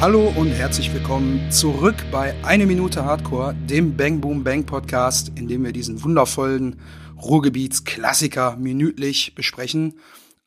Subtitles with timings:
[0.00, 5.46] Hallo und herzlich willkommen zurück bei Eine Minute Hardcore, dem Bang Boom Bang Podcast, in
[5.46, 6.80] dem wir diesen wundervollen
[7.20, 9.98] Ruhrgebietsklassiker minütlich besprechen.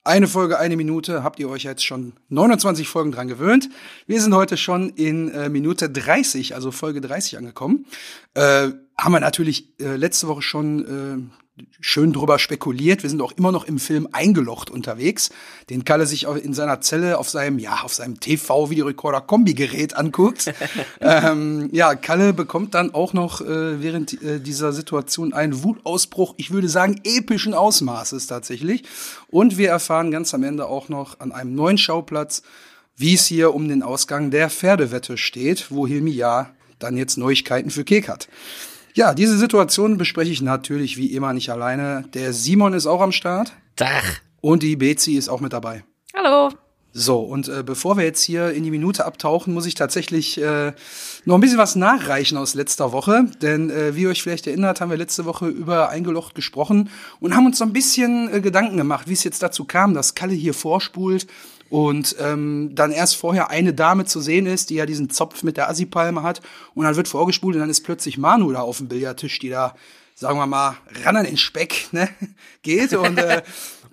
[0.04, 3.70] Eine Folge, eine Minute, habt ihr euch jetzt schon 29 Folgen dran gewöhnt.
[4.08, 7.86] Wir sind heute schon in äh, Minute 30, also Folge 30 angekommen.
[8.34, 11.43] Äh, haben wir natürlich äh, letzte Woche schon äh,
[11.80, 13.04] schön drüber spekuliert.
[13.04, 15.30] Wir sind auch immer noch im Film eingelocht unterwegs,
[15.70, 20.52] den Kalle sich in seiner Zelle auf seinem, ja, auf seinem TV-Videorekorder Kombi-Gerät anguckt.
[21.02, 26.52] ähm, ja, Kalle bekommt dann auch noch äh, während äh, dieser Situation einen Wutausbruch, ich
[26.52, 28.84] würde sagen, epischen Ausmaßes tatsächlich.
[29.28, 32.42] Und wir erfahren ganz am Ende auch noch an einem neuen Schauplatz,
[32.96, 37.70] wie es hier um den Ausgang der Pferdewette steht, wo Hilmi ja dann jetzt Neuigkeiten
[37.70, 38.28] für Kek hat.
[38.96, 42.06] Ja, diese Situation bespreche ich natürlich wie immer nicht alleine.
[42.14, 43.54] Der Simon ist auch am Start.
[43.76, 44.20] Dach.
[44.40, 45.84] Und die Bezi ist auch mit dabei.
[46.16, 46.52] Hallo.
[46.96, 50.74] So, und äh, bevor wir jetzt hier in die Minute abtauchen, muss ich tatsächlich äh,
[51.26, 53.26] noch ein bisschen was nachreichen aus letzter Woche.
[53.42, 57.36] Denn äh, wie ihr euch vielleicht erinnert, haben wir letzte Woche über Eingelocht gesprochen und
[57.36, 60.36] haben uns so ein bisschen äh, Gedanken gemacht, wie es jetzt dazu kam, dass Kalle
[60.36, 61.26] hier vorspult
[61.74, 65.58] und ähm, dann erst vorher eine Dame zu sehen ist, die ja diesen Zopf mit
[65.58, 66.40] der Assipalme hat
[66.76, 69.74] und dann wird vorgespult und dann ist plötzlich Manu da auf dem Billardtisch, die da,
[70.14, 72.10] sagen wir mal, ran an den Speck ne,
[72.62, 72.94] geht.
[72.94, 73.42] Und äh,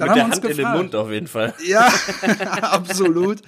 [0.01, 1.55] dann Mit haben der wir uns Hand gefragt, in den Mund auf jeden Fall.
[1.67, 1.93] ja,
[2.63, 3.39] absolut.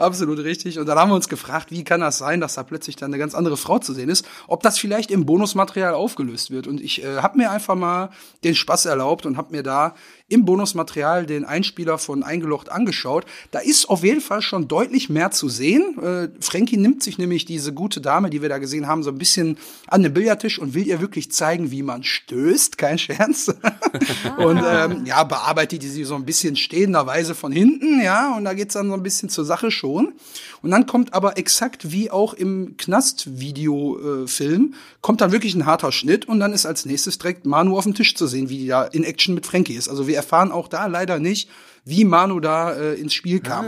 [0.00, 0.78] Absolut richtig.
[0.78, 3.18] Und dann haben wir uns gefragt, wie kann das sein, dass da plötzlich dann eine
[3.18, 6.66] ganz andere Frau zu sehen ist, ob das vielleicht im Bonusmaterial aufgelöst wird.
[6.66, 8.08] Und ich äh, habe mir einfach mal
[8.42, 9.94] den Spaß erlaubt und habe mir da
[10.26, 13.26] im Bonusmaterial den Einspieler von Eingelocht angeschaut.
[13.50, 15.98] Da ist auf jeden Fall schon deutlich mehr zu sehen.
[16.02, 19.18] Äh, Frankie nimmt sich nämlich diese gute Dame, die wir da gesehen haben, so ein
[19.18, 22.78] bisschen an den Billardtisch und will ihr wirklich zeigen, wie man stößt.
[22.78, 23.48] Kein Scherz.
[24.38, 28.54] und ähm, ja, bearbeitet die sie so ein bisschen stehenderweise von hinten, ja, und da
[28.54, 30.14] geht's dann so ein bisschen zur Sache schon.
[30.62, 36.26] Und dann kommt aber exakt wie auch im Knast-Video-Film, kommt dann wirklich ein harter Schnitt
[36.26, 38.84] und dann ist als nächstes direkt Manu auf dem Tisch zu sehen, wie die da
[38.84, 39.88] in Action mit Frankie ist.
[39.88, 41.48] Also wir erfahren auch da leider nicht,
[41.84, 43.66] wie Manu da äh, ins Spiel kam.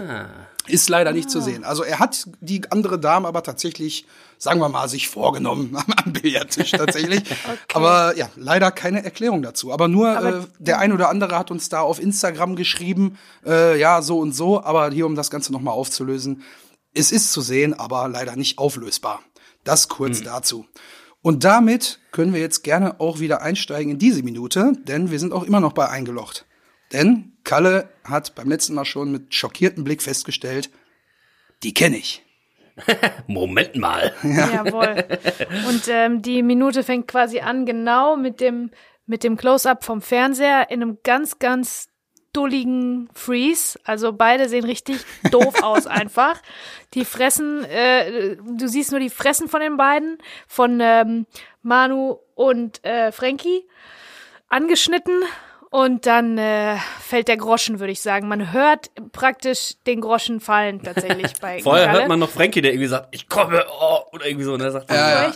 [0.66, 1.64] Ist leider nicht zu sehen.
[1.64, 4.06] Also er hat die andere Dame aber tatsächlich,
[4.38, 7.22] sagen wir mal, sich vorgenommen am Billardtisch tatsächlich.
[7.74, 9.72] Aber ja, leider keine Erklärung dazu.
[9.72, 13.78] Aber nur Aber- äh, der ein oder andere hat uns da auf Instagram geschrieben, äh,
[13.78, 14.62] ja, so und so.
[14.62, 16.42] Aber hier, um das Ganze nochmal aufzulösen,
[16.94, 19.20] es ist zu sehen, aber leider nicht auflösbar.
[19.64, 20.66] Das kurz dazu.
[21.22, 25.32] Und damit können wir jetzt gerne auch wieder einsteigen in diese Minute, denn wir sind
[25.32, 26.46] auch immer noch bei eingelocht.
[26.92, 30.70] Denn Kalle hat beim letzten Mal schon mit schockiertem Blick festgestellt,
[31.62, 32.24] die kenne ich.
[33.26, 34.12] Moment mal.
[34.22, 35.04] Jawohl.
[35.68, 38.70] Und ähm, die Minute fängt quasi an, genau mit dem,
[39.06, 41.88] mit dem Close-up vom Fernseher in einem ganz, ganz
[42.32, 43.78] dulligen Freeze.
[43.84, 46.40] Also beide sehen richtig doof aus einfach.
[46.94, 51.26] Die fressen, äh, du siehst nur die Fressen von den beiden, von ähm,
[51.62, 53.68] Manu und äh, Frankie,
[54.48, 55.22] angeschnitten.
[55.72, 58.28] Und dann äh, fällt der Groschen, würde ich sagen.
[58.28, 61.98] Man hört praktisch den Groschen fallen tatsächlich bei Vorher Kalle.
[62.00, 64.70] hört man noch Frankie, der irgendwie sagt, ich komme, oh, oder irgendwie so, und er
[64.70, 65.32] sagt, Ja, ja.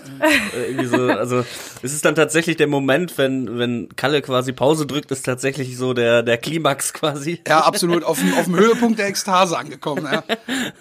[0.69, 1.38] irgendwie so, also,
[1.82, 5.94] es ist dann tatsächlich der Moment, wenn, wenn Kalle quasi Pause drückt, ist tatsächlich so
[5.94, 7.41] der, der Klimax quasi.
[7.48, 10.04] Ja, absolut auf dem, auf dem Höhepunkt der Ekstase angekommen.
[10.04, 10.22] Ja.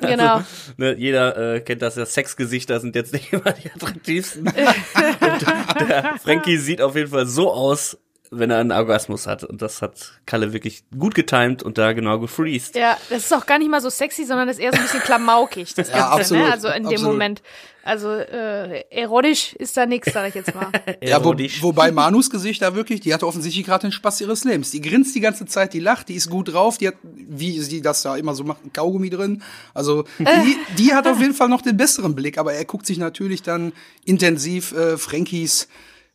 [0.01, 0.41] Genau.
[0.75, 4.47] Ne, jeder äh, kennt das ja, Sexgesichter sind jetzt nicht immer die attraktivsten.
[4.49, 7.97] Und der Frankie sieht auf jeden Fall so aus,
[8.40, 9.44] wenn er einen Orgasmus hat.
[9.44, 12.75] Und das hat Kalle wirklich gut getimed und da genau gefreezed.
[12.75, 14.84] Ja, das ist auch gar nicht mal so sexy, sondern das ist eher so ein
[14.84, 16.51] bisschen klamaukig, das Ganze, Ja, absolut, ne?
[16.51, 17.12] Also in dem absolut.
[17.13, 17.41] Moment.
[17.84, 20.72] Also äh, erotisch ist da nichts, sag ich jetzt mal.
[21.03, 21.62] Ja, wo, Erotisch.
[21.62, 24.72] wobei Manus Gesicht da wirklich, die hatte offensichtlich gerade den Spaß ihres Lebens.
[24.72, 27.81] Die grinst die ganze Zeit, die lacht, die ist gut drauf, die hat, wie sie
[27.81, 29.44] das da immer so macht, ein Kaugummi drin.
[29.75, 32.97] Also die, die hat auf jeden Fall noch den besseren Blick, aber er guckt sich
[32.97, 33.72] natürlich dann
[34.03, 35.67] intensiv äh, Frankies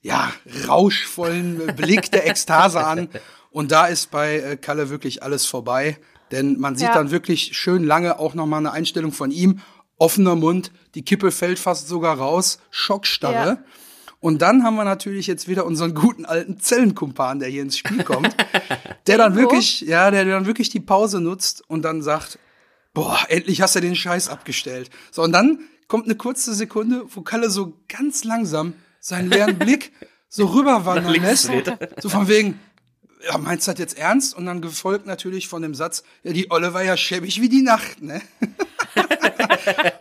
[0.02, 0.32] ja,
[0.68, 3.08] rauschvollen Blick der Ekstase an.
[3.50, 5.98] Und da ist bei äh, Kalle wirklich alles vorbei.
[6.30, 6.94] Denn man sieht Ja.
[6.94, 9.60] dann wirklich schön lange auch noch mal eine Einstellung von ihm.
[9.98, 13.48] Offener Mund, die Kippe fällt fast sogar raus, Schockstarre.
[13.48, 13.64] Ja.
[14.20, 18.04] Und dann haben wir natürlich jetzt wieder unseren guten alten Zellenkumpan, der hier ins Spiel
[18.04, 18.34] kommt,
[19.06, 22.38] der dann wirklich, ja, der dann wirklich die Pause nutzt und dann sagt,
[22.92, 24.90] boah, endlich hast du den Scheiß abgestellt.
[25.10, 29.92] So, und dann kommt eine kurze Sekunde, wo Kalle so ganz langsam seinen leeren Blick
[30.28, 31.50] so rüberwandern lässt.
[32.00, 32.60] So von wegen,
[33.28, 34.36] ja, meinst du das jetzt ernst?
[34.36, 37.62] Und dann gefolgt natürlich von dem Satz, ja, die Olle war ja schäbig wie die
[37.62, 38.20] Nacht, ne?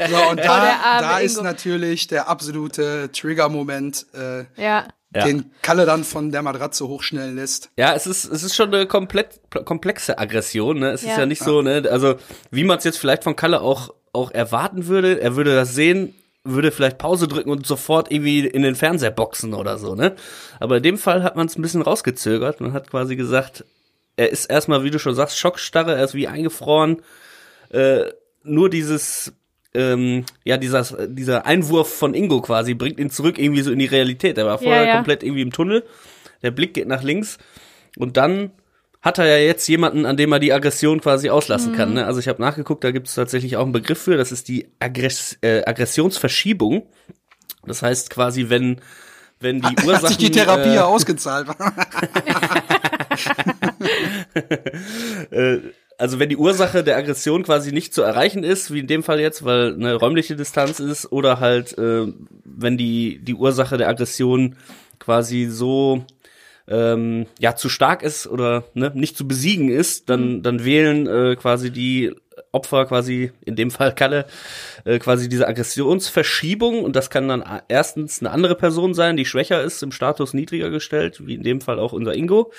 [0.09, 1.43] so, und da, da ist Ingo.
[1.43, 4.87] natürlich der absolute Trigger-Moment, äh, Ja.
[5.15, 5.25] Ja.
[5.25, 7.71] den Kalle dann von der Matratze hochschnellen lässt.
[7.77, 10.91] Ja, es ist, es ist schon eine komplett komplexe Aggression, ne?
[10.91, 11.17] Es ist Ja.
[11.19, 11.83] ja nicht so, ne?
[11.89, 12.15] Also,
[12.51, 15.19] wie man es jetzt vielleicht von Kalle auch auch erwarten würde.
[15.21, 16.13] Er würde das sehen,
[16.43, 20.15] würde vielleicht Pause drücken und sofort irgendwie in den Fernseher boxen oder so, ne?
[20.59, 22.61] Aber in dem Fall hat man es ein bisschen rausgezögert.
[22.61, 23.65] Man hat quasi gesagt,
[24.15, 27.01] er ist erstmal, wie du schon sagst, Schockstarre, er ist wie eingefroren.
[27.69, 28.05] Äh,
[28.43, 29.33] nur dieses,
[29.73, 33.85] ähm, ja, dieser, dieser Einwurf von Ingo quasi bringt ihn zurück irgendwie so in die
[33.85, 34.37] Realität.
[34.37, 34.95] Er war vorher Ja, ja.
[34.95, 35.83] komplett irgendwie im Tunnel.
[36.41, 37.37] Der Blick geht nach links
[37.97, 38.51] und dann
[39.01, 41.93] hat er ja jetzt jemanden, an dem er die Aggression quasi auslassen kann.
[41.93, 42.05] Ne?
[42.05, 44.67] Also ich habe nachgeguckt, da gibt es tatsächlich auch einen Begriff für, das ist die
[44.79, 46.87] Aggress äh, Aggressionsverschiebung.
[47.65, 48.81] Das heißt quasi, wenn
[49.39, 51.47] wenn die Ursachen Hat sich die Therapie äh, ja ausgezahlt.
[55.31, 55.59] äh,
[55.97, 59.19] also wenn die Ursache der Aggression quasi nicht zu erreichen ist, wie in dem Fall
[59.19, 62.07] jetzt, weil eine räumliche Distanz ist, oder halt, äh,
[62.43, 64.55] wenn die, die Ursache der Aggression
[64.97, 66.05] quasi so
[66.69, 71.35] ähm, ja zu stark ist oder ne, nicht zu besiegen ist, dann, dann wählen äh,
[71.35, 72.13] quasi die
[72.51, 74.25] Opfer quasi, in dem Fall Kalle,
[74.85, 79.61] äh, quasi diese Aggressionsverschiebung und das kann dann erstens eine andere Person sein, die schwächer
[79.61, 82.51] ist, im Status niedriger gestellt, wie in dem Fall auch unser Ingo.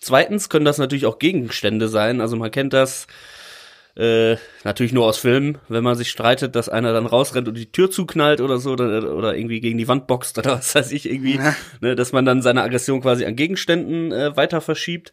[0.00, 2.20] Zweitens können das natürlich auch Gegenstände sein.
[2.20, 3.06] Also man kennt das
[3.96, 7.70] äh, natürlich nur aus Filmen, wenn man sich streitet, dass einer dann rausrennt und die
[7.70, 11.10] Tür zuknallt oder so oder, oder irgendwie gegen die Wand boxt oder was weiß ich
[11.10, 11.38] irgendwie,
[11.80, 15.12] ne, dass man dann seine Aggression quasi an Gegenständen äh, weiter verschiebt.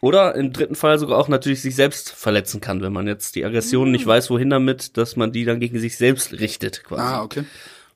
[0.00, 3.44] Oder im dritten Fall sogar auch natürlich sich selbst verletzen kann, wenn man jetzt die
[3.44, 7.02] Aggression nicht weiß, wohin damit, dass man die dann gegen sich selbst richtet quasi.
[7.02, 7.44] ah, okay.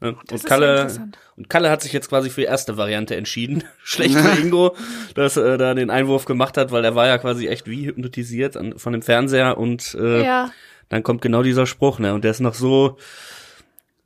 [0.02, 0.16] Ne?
[0.26, 3.64] Das Und Kalle, und Kalle hat sich jetzt quasi für die erste Variante entschieden.
[3.84, 4.76] Schlecht für Ingo,
[5.14, 8.56] dass er da den Einwurf gemacht hat, weil er war ja quasi echt wie hypnotisiert
[8.56, 10.50] an, von dem Fernseher und äh, Ja.
[10.88, 12.12] dann kommt genau dieser Spruch, ne?
[12.14, 12.98] Und der ist noch so,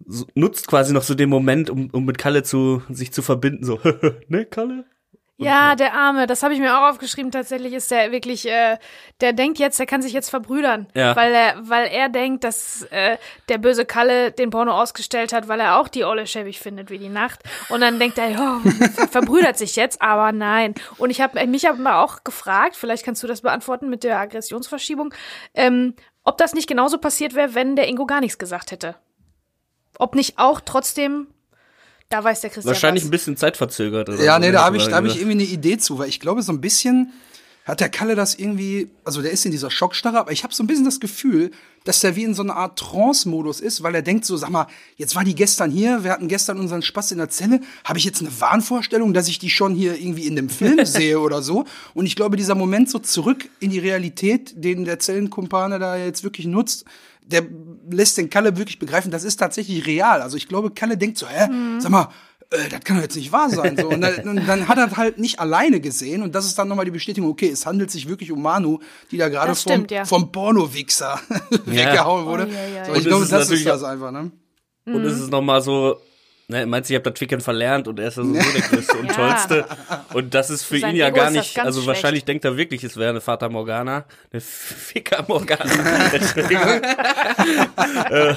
[0.06, 3.64] so nutzt quasi noch so den Moment, um, um mit Kalle zu sich zu verbinden,
[3.64, 3.80] so,
[4.28, 4.84] ne, Kalle?
[5.38, 7.30] Ja, der Arme, das habe ich mir auch aufgeschrieben.
[7.30, 8.78] Tatsächlich ist der wirklich, äh,
[9.20, 11.14] der denkt jetzt, der kann sich jetzt verbrüdern, Ja.
[11.14, 13.18] weil er, weil er denkt, dass äh,
[13.50, 16.98] der böse Kalle den Porno ausgestellt hat, weil er auch die Olle schäbig findet wie
[16.98, 17.40] die Nacht.
[17.68, 18.60] Und dann denkt er, ja,
[18.94, 20.74] ver verbrüdert sich jetzt, aber nein.
[20.96, 25.12] Und ich habe mich aber auch gefragt, vielleicht kannst du das beantworten mit der Aggressionsverschiebung,
[25.52, 25.94] ähm,
[26.24, 28.96] ob das nicht genauso passiert wäre, wenn der Ingo gar nichts gesagt hätte.
[29.98, 31.26] Ob nicht auch trotzdem,
[32.08, 33.08] da weiß der Christian Wahrscheinlich was.
[33.08, 34.08] ein bisschen zeitverzögert.
[34.08, 36.20] Oder Ja, nee, da habe ich, da hab ich irgendwie eine Idee zu, weil ich
[36.20, 37.12] glaube, so ein bisschen
[37.64, 40.62] hat der Kalle das irgendwie, also der ist in dieser Schockstarre, aber ich habe so
[40.62, 41.50] ein bisschen das Gefühl,
[41.86, 44.66] dass der wie in so einer Art Trance-Modus ist, weil er denkt so, sag mal,
[44.96, 48.04] jetzt war die gestern hier, wir hatten gestern unseren Spaß in der Zelle, habe ich
[48.04, 51.64] jetzt eine Wahnvorstellung, dass ich die schon hier irgendwie in dem Film sehe oder so?
[51.94, 56.24] Und ich glaube, dieser Moment so zurück in die Realität, den der Zellenkumpane da jetzt
[56.24, 56.84] wirklich nutzt,
[57.22, 57.44] der
[57.90, 60.22] lässt den Kalle wirklich begreifen, das ist tatsächlich real.
[60.22, 61.48] Also ich glaube, Kalle denkt so, hä,
[61.78, 62.08] sag mal,
[62.50, 63.76] äh, das kann doch jetzt nicht wahr sein.
[63.76, 63.88] So.
[63.88, 66.22] Und, dann, und dann hat er halt nicht alleine gesehen.
[66.22, 68.78] Und das ist dann nochmal die Bestätigung, okay, es handelt sich wirklich um Manu,
[69.10, 70.04] die da gerade vom, stimmt, ja.
[70.04, 71.20] vom Porno-Wichser
[71.64, 72.48] weggehauen wurde.
[72.48, 72.98] Oh, ja, ja, so, ja.
[72.98, 74.30] ich Und glaube, es ist das ist das einfach, ne?
[74.86, 75.96] Und es ist nochmal so,
[76.48, 78.96] ne, meinst du, ich habe das Ficken verlernt und er ist ja sowieso der Größte
[78.98, 79.14] und Ja.
[79.14, 79.64] Tollste.
[80.14, 81.88] Und das ist für Sein ihn ja Ego gar nicht, also schlecht.
[81.88, 85.64] wahrscheinlich denkt er wirklich, es wäre eine Fata Morgana, eine Ficker Morgana.
[88.10, 88.34] Äh,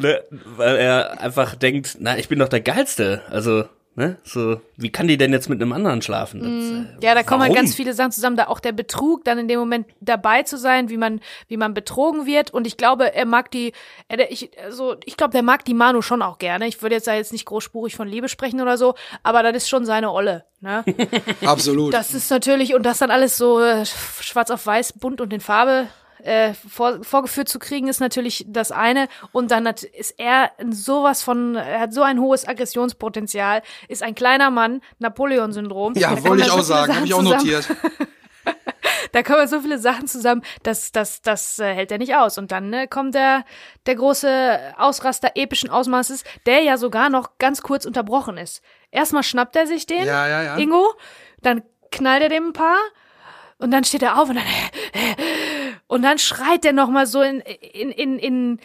[0.00, 0.22] ne,
[0.56, 3.22] weil er einfach denkt, na, ich bin doch der Geilste.
[3.30, 3.64] Also,
[3.96, 6.40] ne, so, wie kann die denn jetzt mit einem anderen schlafen?
[6.40, 9.38] Das, äh, Ja, da kommen halt ganz viele Sachen zusammen, da auch der Betrug, dann
[9.38, 12.52] in dem Moment dabei zu sein, wie man, wie man betrogen wird.
[12.52, 13.72] Und ich glaube, er mag die,
[14.08, 16.66] er, der- ich, also, ich glaube, der mag die Manu schon auch gerne.
[16.66, 19.68] Ich würde jetzt da jetzt nicht großspurig von Liebe sprechen oder so, aber das ist
[19.68, 20.84] schon seine Olle, ne?
[21.44, 21.92] Absolut.
[21.94, 23.84] Das ist natürlich, und das dann alles so äh,
[24.20, 25.86] schwarz auf weiß, bunt und in Farbe
[26.24, 29.08] äh, vor, vorgeführt zu kriegen, ist natürlich das eine.
[29.32, 34.14] Und dann hat, ist er sowas von, er hat so ein hohes Aggressionspotenzial, ist ein
[34.14, 35.94] kleiner Mann, Napoleon-Syndrom.
[35.94, 37.38] Ja, wollte ich auch sagen, habe Sachen ich auch zusammen.
[37.38, 37.68] notiert.
[39.12, 42.36] Da kommen so viele Sachen zusammen, das, das, das äh, hält er nicht aus.
[42.36, 43.44] Und dann äh, kommt der,
[43.86, 48.60] der große Ausraster epischen Ausmaßes, der ja sogar noch ganz kurz unterbrochen ist.
[48.90, 50.56] Erstmal schnappt er sich den, Ja, ja, ja.
[50.56, 50.94] Ingo,
[51.42, 51.62] dann
[51.92, 52.76] knallt er dem ein paar
[53.58, 54.44] und dann steht er auf und dann
[55.86, 58.60] und dann schreit er noch mal so in in in in,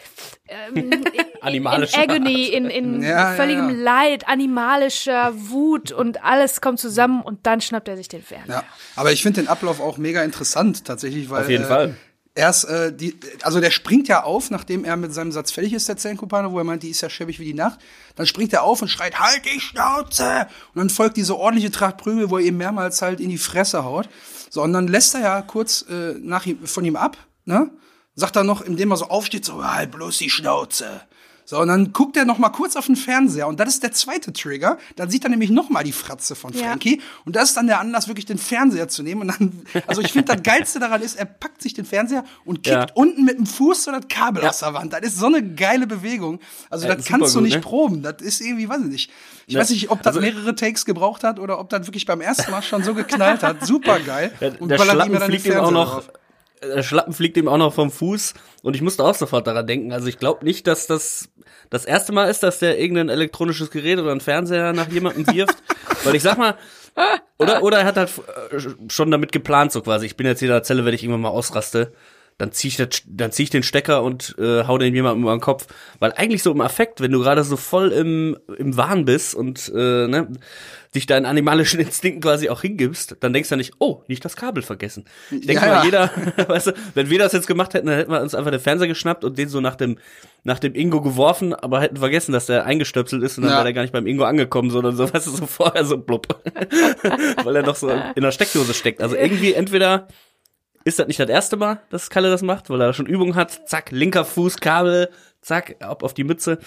[0.48, 3.76] ähm, in, Agony, in, in Ja, ja, völligem ja.
[3.76, 8.56] Leid, animalischer Wut und alles kommt zusammen und dann schnappt er sich den Fernseher.
[8.56, 8.64] Ja,
[8.96, 11.96] aber ich finde den Ablauf auch mega interessant tatsächlich, weil Auf jeden äh, Fall.
[12.40, 15.90] Erst, äh, die, also der springt ja auf, nachdem er mit seinem Satz fertig ist,
[15.90, 17.78] der Zellenkumpane, wo er meint, die ist ja schäbig wie die Nacht.
[18.14, 20.46] Dann springt er auf und schreit, halt die Schnauze!
[20.72, 23.84] Und dann folgt diese ordentliche Tracht Prügel, wo er ihm mehrmals halt in die Fresse
[23.84, 24.08] haut.
[24.48, 27.70] So, und dann lässt er ja kurz äh, nach ihm, von ihm ab, ne?
[28.14, 31.02] Sagt er noch, indem er so aufsteht, so, halt bloß die Schnauze.
[31.50, 33.90] So, und dann guckt er noch mal kurz auf den Fernseher und das ist der
[33.90, 34.78] zweite Trigger.
[34.94, 36.68] Dann sieht er nämlich noch mal die Fratze von Ja.
[36.68, 39.22] Frankie und das ist dann der Anlass, wirklich den Fernseher zu nehmen.
[39.22, 42.62] Und dann, also ich finde, das Geilste daran ist, er packt sich den Fernseher und
[42.62, 42.86] kickt Ja.
[42.94, 44.92] unten mit dem Fuß so das Kabel aus der Wand.
[44.92, 46.38] Das ist so eine geile Bewegung.
[46.70, 47.60] Also Ja, das kannst du nicht ne?
[47.62, 48.02] proben.
[48.04, 49.10] Das ist irgendwie, weiß ich nicht.
[49.48, 52.06] Ich Ja, weiß nicht, ob das also- mehrere Takes gebraucht hat oder ob das wirklich
[52.06, 53.66] beim ersten Mal schon so geknallt hat.
[53.66, 54.30] Super geil.
[54.40, 56.04] Der, der Schlappen fliegt ihm auch noch,
[56.62, 59.92] der Schlappen fliegt ihm auch noch vom Fuß und ich musste auch sofort daran denken.
[59.92, 61.28] Also ich glaube nicht, dass das
[61.70, 65.56] das erste Mal ist, dass der irgendein elektronisches Gerät oder ein Fernseher nach jemandem wirft.
[66.04, 66.56] Weil ich sag mal,
[67.38, 68.10] oder, oder er hat halt
[68.50, 70.06] äh, schon damit geplant, so quasi.
[70.06, 71.92] Ich bin jetzt hier in der Zelle, wenn ich irgendwann mal ausraste.
[72.40, 75.36] Dann zieh ich, das, dann zieh ich den Stecker und äh, hau den jemandem über
[75.36, 75.66] den Kopf.
[75.98, 79.70] Weil eigentlich so im Affekt, wenn du gerade so voll im, im Wahn bist und
[79.74, 80.28] äh, ne,
[80.94, 84.36] dich deinen animalischen Instinkten quasi auch hingibst, dann denkst du ja nicht, oh, nicht das
[84.36, 85.04] Kabel vergessen.
[85.30, 86.10] Ich denke Ja, mal, jeder,
[86.48, 88.88] weißt du, wenn wir das jetzt gemacht hätten, dann hätten wir uns einfach den Fernseher
[88.88, 89.98] geschnappt und den so nach dem,
[90.42, 93.56] nach dem Ingo geworfen, aber hätten vergessen, dass der eingestöpselt ist und dann Ja.
[93.58, 96.26] war der gar nicht beim Ingo angekommen, sondern so, weißt du, so vorher so blub.
[97.44, 99.02] Weil er noch so in der Steckdose steckt.
[99.02, 100.08] Also irgendwie entweder
[100.84, 103.68] ist das nicht das erste Mal, dass Kalle das macht, weil er schon Übung hat,
[103.68, 105.10] zack, linker Fuß, Kabel,
[105.42, 106.58] zack, ab auf die Mütze.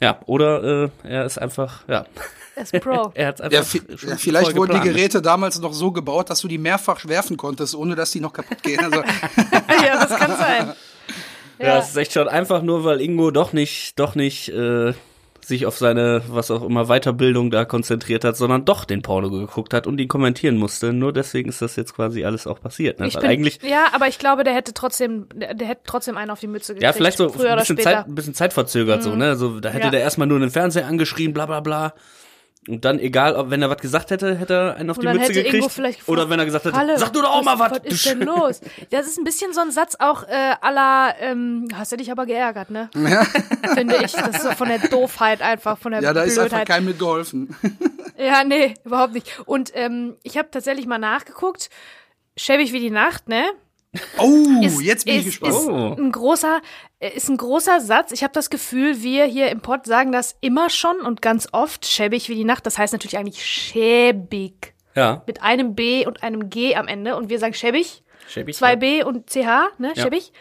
[0.00, 2.06] Ja, oder äh, er ist einfach, ja,
[2.54, 3.12] Er ist Pro.
[3.14, 4.88] er hat's einfach Ja, schon ja, vielleicht wurden die.
[4.88, 8.32] Geräte damals noch so gebaut, dass du die mehrfach werfen konntest, ohne dass die noch
[8.32, 8.82] kaputt gehen.
[8.82, 9.02] Also,
[9.84, 10.72] ja, das kann sein.
[11.58, 14.92] Ja, es ist echt schon einfach nur, weil Ingo doch nicht, doch nicht äh,
[15.46, 19.72] sich auf seine, was auch immer, Weiterbildung da konzentriert hat, sondern doch den Porno geguckt
[19.74, 20.92] hat und ihn kommentieren musste.
[20.92, 22.98] Nur deswegen ist das jetzt quasi alles auch passiert.
[22.98, 23.06] Ne?
[23.06, 26.30] Ich bin, eigentlich, ja, aber ich glaube, der hätte trotzdem, der, der hätte trotzdem einen
[26.32, 26.82] auf die Mütze gekriegt.
[26.82, 27.90] ja, vielleicht so früher ein oder bisschen, später.
[27.98, 29.36] Zeit, ein bisschen zeitverzögert so, ne?
[29.36, 29.90] So, da hätte Ja.
[29.90, 31.94] der erstmal nur den Fernseher angeschrien, bla bla bla.
[32.68, 35.20] Und dann, egal, ob wenn er was gesagt hätte, hätte er einen auf die Mütze
[35.20, 35.54] hätte gekriegt.
[35.54, 37.70] Ingo vielleicht gefragt, Oder wenn er gesagt hätte, Kalle, sag du doch auch mal was.
[37.70, 38.60] Was ist denn los?
[38.90, 42.26] Das ist ein bisschen so ein Satz auch äh, aller, ähm, hast du dich aber
[42.26, 42.90] geärgert, ne?
[43.74, 44.12] Finde ich.
[44.12, 46.68] Das ist so von der Doofheit einfach, von der ja, da ist einfach Blödheit.
[46.68, 47.54] keinem mitgeholfen.
[48.18, 49.30] Ja, nee, überhaupt nicht.
[49.44, 51.68] Und ähm, ich habe tatsächlich mal nachgeguckt.
[52.34, 53.44] Schäbig wie die Nacht, ne?
[54.18, 55.54] Oh, Ist- jetzt bin ich ist, gespannt.
[55.54, 55.96] Ist Oh.
[55.98, 56.60] ein großer,
[57.00, 58.12] äh, ist ein großer Satz.
[58.12, 61.86] Ich habe das Gefühl, wir hier im Pod sagen das immer schon und ganz oft.
[61.86, 62.66] Schäbig wie die Nacht.
[62.66, 64.74] Das heißt natürlich eigentlich schäbig.
[64.94, 67.16] Ja, Mit einem B und einem G am Ende.
[67.16, 68.02] Und wir sagen schäbig.
[68.28, 68.56] schäbig.
[68.56, 69.92] Zwei B und CH, ne?
[69.94, 70.02] Ja.
[70.04, 70.32] Schäbig.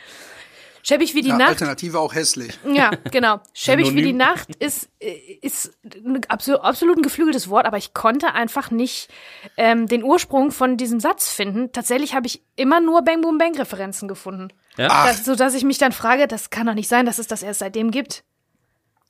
[0.88, 1.50] Schäbig wie die ja, Nacht.
[1.50, 2.60] Alternative auch hässlich.
[2.72, 3.40] Ja, genau.
[3.54, 4.14] Schäbig wie die.
[4.14, 9.10] Nacht ist, äh, ist ein absolut, absolut ein geflügeltes Wort, aber ich konnte einfach nicht
[9.58, 11.72] ähm, den Ursprung von diesem Satz finden.
[11.72, 14.50] Tatsächlich habe ich immer nur Bang Boom Bang Referenzen gefunden.
[14.78, 15.08] Ja?
[15.08, 17.42] Das, so dass ich mich dann frage, das kann doch nicht sein, dass es das
[17.42, 18.24] erst seitdem gibt.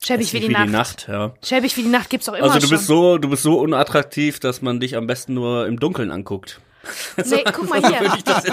[0.02, 1.08] Schäbig wie die, Nacht.
[1.08, 1.34] ja.
[1.44, 2.70] Schäbig wie die Nacht gibt's auch immer Also du schon.
[2.70, 6.60] bist so, du bist so unattraktiv, dass man dich am besten nur im Dunkeln anguckt.
[7.24, 8.00] Nee, guck mal hier.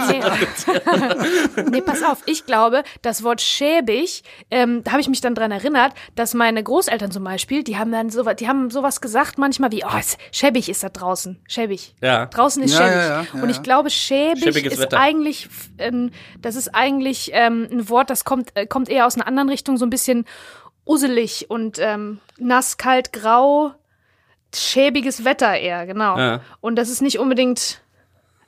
[0.10, 1.64] nee.
[1.70, 2.20] nee, pass auf.
[2.26, 6.64] Ich glaube, das Wort schäbig, ähm, da habe ich mich dann dran erinnert, dass meine
[6.64, 10.70] Großeltern zum Beispiel, die haben dann so, die haben sowas gesagt manchmal wie, oh, schäbig
[10.70, 11.40] ist da draußen.
[11.48, 11.96] Schäbig.
[12.02, 12.26] Ja.
[12.28, 12.96] Draußen ist Ja, schäbig.
[12.96, 15.00] ja, ja, ja, Und ich glaube, schäbig Schäbiges ist Wetter.
[15.00, 16.12] eigentlich, ähm,
[16.42, 19.78] das ist eigentlich ähm, ein Wort, das kommt, äh, kommt eher aus einer anderen Richtung,
[19.78, 20.26] so ein bisschen
[20.86, 23.74] uselig und ähm, nass, kalt, grau,
[24.54, 26.18] schäbiges Wetter eher, genau.
[26.18, 26.42] Ja.
[26.62, 27.82] Und das ist nicht unbedingt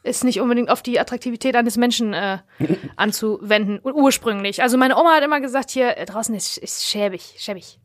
[0.05, 2.39] ist nicht unbedingt auf die Attraktivität eines Menschen äh,
[2.95, 4.61] anzuwenden, ur- ursprünglich.
[4.61, 7.79] Also meine Oma hat immer gesagt, hier äh, draußen ist, ist schäbig, schäbig.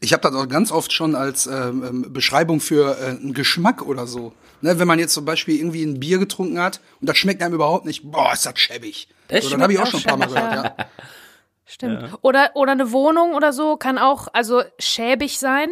[0.00, 3.82] Ich habe das auch ganz oft schon als ähm, ähm, Beschreibung für äh, einen Geschmack
[3.82, 4.32] oder so.
[4.62, 7.54] Ne, wenn man jetzt zum Beispiel irgendwie ein Bier getrunken hat und das schmeckt einem
[7.54, 9.08] überhaupt nicht, boah, ist das schäbig.
[9.28, 10.76] Das so, dann habe ich auch schon ein paar Mal gehört, ja.
[11.66, 12.10] Stimmt.
[12.22, 15.68] Oder, oder eine Wohnung oder so kann auch also schäbig sein,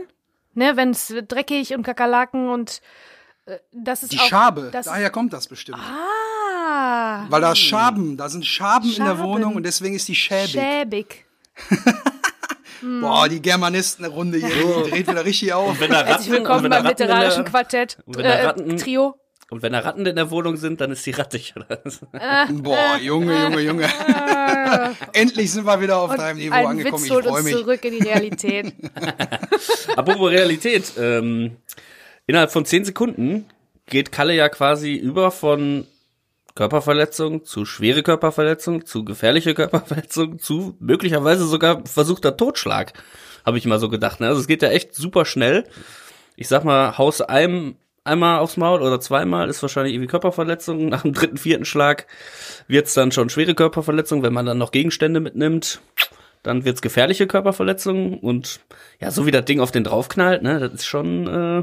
[0.52, 2.82] ne, wenn es dreckig und Kakerlaken und äh,
[3.72, 5.78] das ist Die auch, Schabe, das daher kommt das bestimmt.
[5.78, 9.22] ah, Weil da Schaben, da sind Schaben, in der Schaben.
[9.22, 10.50] Wohnung und deswegen ist die schäbig.
[10.52, 11.26] schäbig.
[13.00, 14.48] Boah, die Germanisten-Runde hier,
[14.84, 15.80] die dreht wieder richtig auf.
[15.80, 18.76] Wenn da Ratten, Herzlich und willkommen beim literarischen der, Quartett, und wenn da äh, Ratten-
[18.76, 19.14] Trio.
[19.50, 21.78] und wenn da Ratten in der Wohnung sind, dann ist die rattig, oder?
[22.50, 23.88] Boah, Junge, Junge, Junge.
[25.14, 26.94] Endlich sind wir wieder auf deinem Niveau Ein angekommen.
[27.02, 27.54] Witz Ich holt freue uns mich.
[27.54, 28.74] zurück in die Realität.
[29.96, 31.56] Apropos Realität, ähm,
[32.26, 33.47] innerhalb von zehn Sekunden
[33.87, 35.87] geht Kalle ja quasi über von
[36.54, 42.93] Körperverletzung zu schwere Körperverletzung zu gefährliche Körperverletzung zu möglicherweise sogar versuchter Totschlag,
[43.45, 44.21] habe ich mal so gedacht.
[44.21, 44.28] Ne?
[44.28, 45.64] Also es geht ja echt super schnell.
[46.37, 50.88] Ich sag mal, haus einem einmal aufs Maul oder zweimal ist wahrscheinlich irgendwie Körperverletzung.
[50.88, 52.07] Nach dem dritten, vierten Schlag
[52.69, 55.81] wird's dann schon schwere Körperverletzung, wenn man dann noch Gegenstände mitnimmt.
[56.44, 58.60] Dann wird's gefährliche Körperverletzung und
[59.00, 61.62] ja, so wie das Ding auf den draufknallt, ne, das ist schon äh,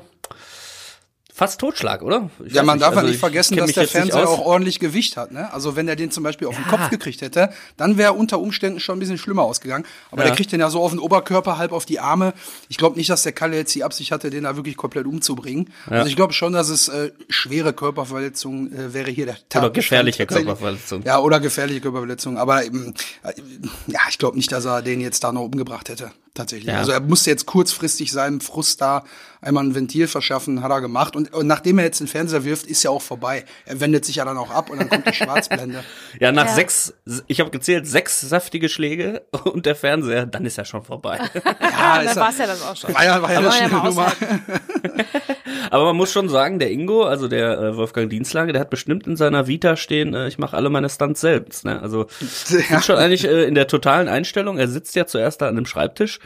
[1.42, 2.30] fast Totschlag, oder?
[2.46, 4.80] Ich Ja, man darf ja also nicht ich vergessen, dass der nicht Fernseher auch ordentlich
[4.80, 5.32] Gewicht hat.
[5.32, 5.52] Ne?
[5.52, 8.80] Also wenn er den zum Beispiel auf den Kopf gekriegt hätte, dann wäre unter Umständen
[8.80, 9.84] schon ein bisschen schlimmer ausgegangen.
[10.12, 10.28] Aber Ja.
[10.28, 12.34] der kriegt den ja so auf den Oberkörper, halb auf die Arme.
[12.70, 15.72] Ich glaube nicht, dass der Kalle jetzt die Absicht hatte, den da wirklich komplett umzubringen.
[15.88, 19.64] Also ich glaube schon, dass es äh, schwere Körperverletzung äh, wäre hier der Tat.
[19.64, 20.28] Oder gefährliche.
[20.28, 21.02] Körperverletzung.
[21.06, 22.38] Ja, oder gefährliche Körperverletzung.
[22.38, 22.94] Aber ähm,
[23.24, 23.34] äh,
[23.88, 26.12] ja, ich glaube nicht, dass er den jetzt da noch umgebracht hätte.
[26.34, 26.72] Tatsächlich.
[26.72, 26.80] Ja.
[26.80, 29.04] Also er musste jetzt kurzfristig seinem Frust da
[29.42, 31.16] einmal ein Ventil verschaffen, hat er gemacht.
[31.16, 33.44] Und, und nachdem er jetzt den Fernseher wirft, ist ja auch vorbei.
[33.66, 35.84] Er wendet sich ja dann auch ab und dann kommt die Schwarzblende.
[36.22, 36.54] Ja, nach Ja.
[36.54, 36.94] sechs,
[37.28, 41.20] ich habe gezählt, sechs saftige Schläge und der Fernseher, dann ist er schon vorbei.
[41.34, 42.94] Ja, dann war es ja das auch schon.
[42.94, 44.14] War ja, war ja eine ja schnelle Nummer.
[45.70, 49.06] Aber man muss schon sagen, der Ingo, also der äh, Wolfgang Dienstlager, der hat bestimmt
[49.08, 51.66] in seiner Vita stehen, äh, ich mache alle meine Stunts selbst.
[51.66, 51.82] Ne?
[51.82, 54.58] Also sind schon eigentlich äh, in der totalen Einstellung.
[54.58, 56.20] Er sitzt ja zuerst da an dem Schreibtisch,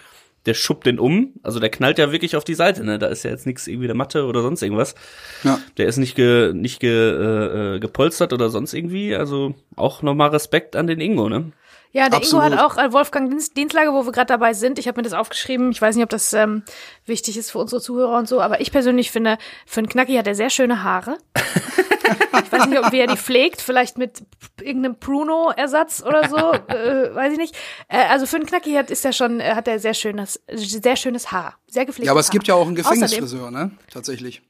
[0.46, 2.84] der schubbt den um, also der knallt ja wirklich auf die Seite.
[2.84, 3.00] Ne?
[3.00, 4.96] Da ist ja jetzt nichts irgendwie der Matte oder sonst irgendwas.
[5.44, 5.60] Ja.
[5.78, 9.16] Der ist nicht ge, nicht ge, äh, äh, gepolstert oder sonst irgendwie.
[9.16, 11.30] Also auch nochmal Respekt an den Ingo.
[11.30, 11.52] Ne?
[11.92, 12.46] Ja, der Absolut.
[12.46, 14.78] Ingo hat auch äh, Wolfgang Dienst, Dienstlager, wo wir gerade dabei sind.
[14.80, 15.72] Ich habe mir das aufgeschrieben.
[15.72, 16.64] Ich weiß nicht, ob das ähm,
[17.06, 20.28] wichtig ist für unsere Zuhörer und so, aber ich persönlich finde, für einen Knacki hat
[20.28, 21.18] er sehr schöne Haare.
[22.44, 24.24] ich weiß nicht, ob wie er die pflegt, vielleicht mit
[24.62, 27.56] irgendeinem Pruno-Ersatz oder so, äh, weiß ich nicht.
[27.88, 30.96] Äh, also für einen Knacki hat ist er schon, äh, hat er sehr schönes, sehr
[30.96, 33.72] schönes Haar, sehr gepflegtes Ja, aber es gibt ja auch einen Gefängnisfriseur, ne?
[33.92, 34.42] Tatsächlich.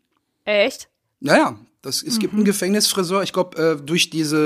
[0.46, 0.90] Echt?
[1.20, 3.24] Naja, das, es gibt einen Gefängnisfriseur.
[3.24, 4.38] Ich glaube, äh, durch diese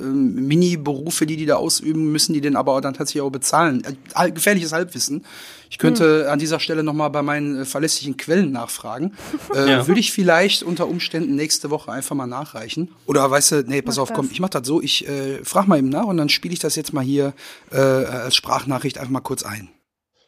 [0.00, 3.82] äh, ähm, Mini-Berufe, die die da ausüben, müssen die den aber dann tatsächlich auch bezahlen.
[4.14, 5.24] Äh, gefährliches Halbwissen.
[5.68, 9.14] Ich könnte an dieser Stelle noch mal bei meinen äh, verlässlichen Quellen nachfragen.
[9.54, 9.86] Äh, Ja.
[9.86, 12.88] Würde ich vielleicht unter Umständen nächste Woche einfach mal nachreichen.
[13.06, 14.32] Oder weißt du, nee, pass Mach auf, komm, das.
[14.32, 16.76] ich mach das so, ich äh, frage mal eben nach und dann spiele ich das
[16.76, 17.34] jetzt mal hier
[17.72, 19.68] äh, als Sprachnachricht einfach mal kurz ein.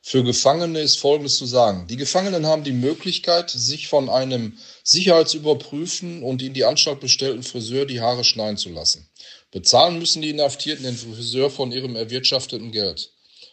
[0.03, 1.87] Für Gefangene ist Folgendes zu sagen.
[1.89, 4.55] Die Gefangenen haben die Möglichkeit, sich von einem
[4.88, 9.07] Sicherheitsüberprüfen und in die Anstalt bestellten Friseur die Haare schneiden zu lassen.
[9.50, 13.11] Bezahlen müssen die Inhaftierten den Friseur von ihrem erwirtschafteten Geld,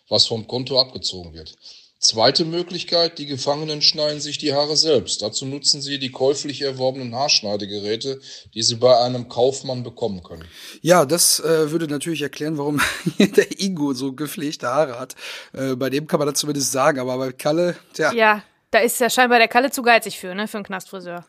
[0.08, 1.58] was vom Konto abgezogen wird.
[2.00, 5.22] Zweite Möglichkeit, die Gefangenen schneiden sich die Haare selbst.
[5.24, 8.22] Dazu nutzen sie die käuflich erworbenen Haarschneidegeräte,
[8.54, 10.46] die sie bei einem Kaufmann bekommen können.
[10.82, 12.80] Ja, das äh, würde natürlich erklären, warum
[13.20, 15.16] der Ingo so gepflegte Haare hat.
[15.52, 18.14] Äh, bei dem kann man das zumindest sagen, aber bei Kalle, tja.
[18.14, 21.26] Ja, Ja, da ist ja scheinbar der Kalle zu geizig für, ne, für einen Knastfriseur.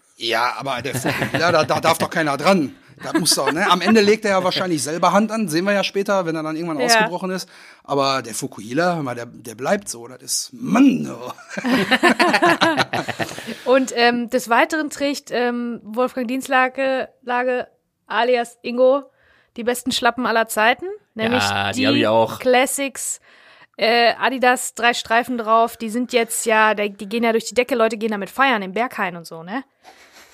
[0.58, 0.94] aber der,
[1.38, 2.74] ja, da, da darf doch keiner dran.
[3.02, 3.68] Da muss doch, ne?
[3.70, 6.42] Am Ende legt er ja wahrscheinlich selber Hand an, sehen wir ja später, wenn er
[6.42, 6.86] dann irgendwann Ja.
[6.86, 7.46] ausgebrochen ist.
[7.84, 10.08] Aber der Fukuhila, hör mal, der, der bleibt so.
[10.08, 11.32] Das ist, Mann, oh.
[13.70, 17.68] Und ähm, des Weiteren trägt ähm, Wolfgang Dienstlage Lage
[18.06, 19.02] alias Ingo
[19.56, 22.38] die besten Schlappen aller Zeiten, nämlich Ja, die die, hab ich auch.
[22.40, 23.20] Classics.
[23.76, 27.74] Äh, Adidas, drei Streifen drauf, die sind jetzt ja, die, gehen ja durch die Decke,
[27.74, 29.64] Leute gehen damit feiern, im Berghain und so, ne?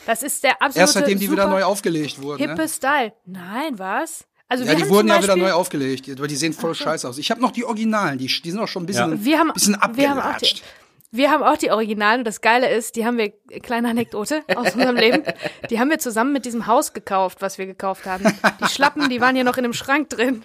[0.07, 2.39] Das ist der absolute Erst seitdem die wieder neu aufgelegt wurden.
[2.39, 2.69] hippe Ne?
[2.69, 3.13] Style.
[3.25, 4.25] Nein, was?
[4.49, 7.09] Also Ja, wir die haben wurden ja wieder neu aufgelegt, aber die sehen voll scheiße
[7.09, 7.19] aus.
[7.19, 9.77] Ich habe noch die Originalen, die, die sind auch schon ein bisschen, Wir haben, bisschen
[9.95, 10.63] wir haben auch die, abgelatscht.
[11.11, 14.75] wir haben auch die Originalen und das Geile ist, die haben wir, kleine Anekdote aus
[14.75, 15.23] unserem Leben,
[15.71, 18.25] die haben wir zusammen mit diesem Haus gekauft, was wir gekauft haben.
[18.61, 20.45] Die Schlappen, die waren ja noch in einem Schrank drin.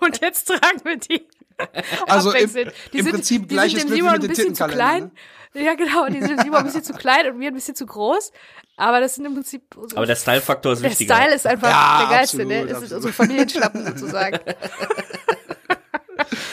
[0.00, 1.26] Und jetzt tragen wir die.
[2.06, 2.72] Also im, abwechselnd.
[2.92, 5.10] Die im sind, Prinzip die gleiches sind dem Simon ein bisschen zu klein.
[5.54, 5.64] Ne?
[5.64, 7.86] Ja, genau, die sind dem Simon ein bisschen zu klein und mir ein bisschen zu
[7.86, 8.32] groß.
[8.76, 9.76] Aber das sind im Prinzip.
[9.76, 11.14] unsere- Aber der Style-Faktor ist der wichtiger.
[11.14, 12.66] Style ist einfach Ja, der geilste, absolut, ne?
[12.66, 12.96] Das sind absolut.
[12.96, 14.38] unsere Familienschlappen sozusagen.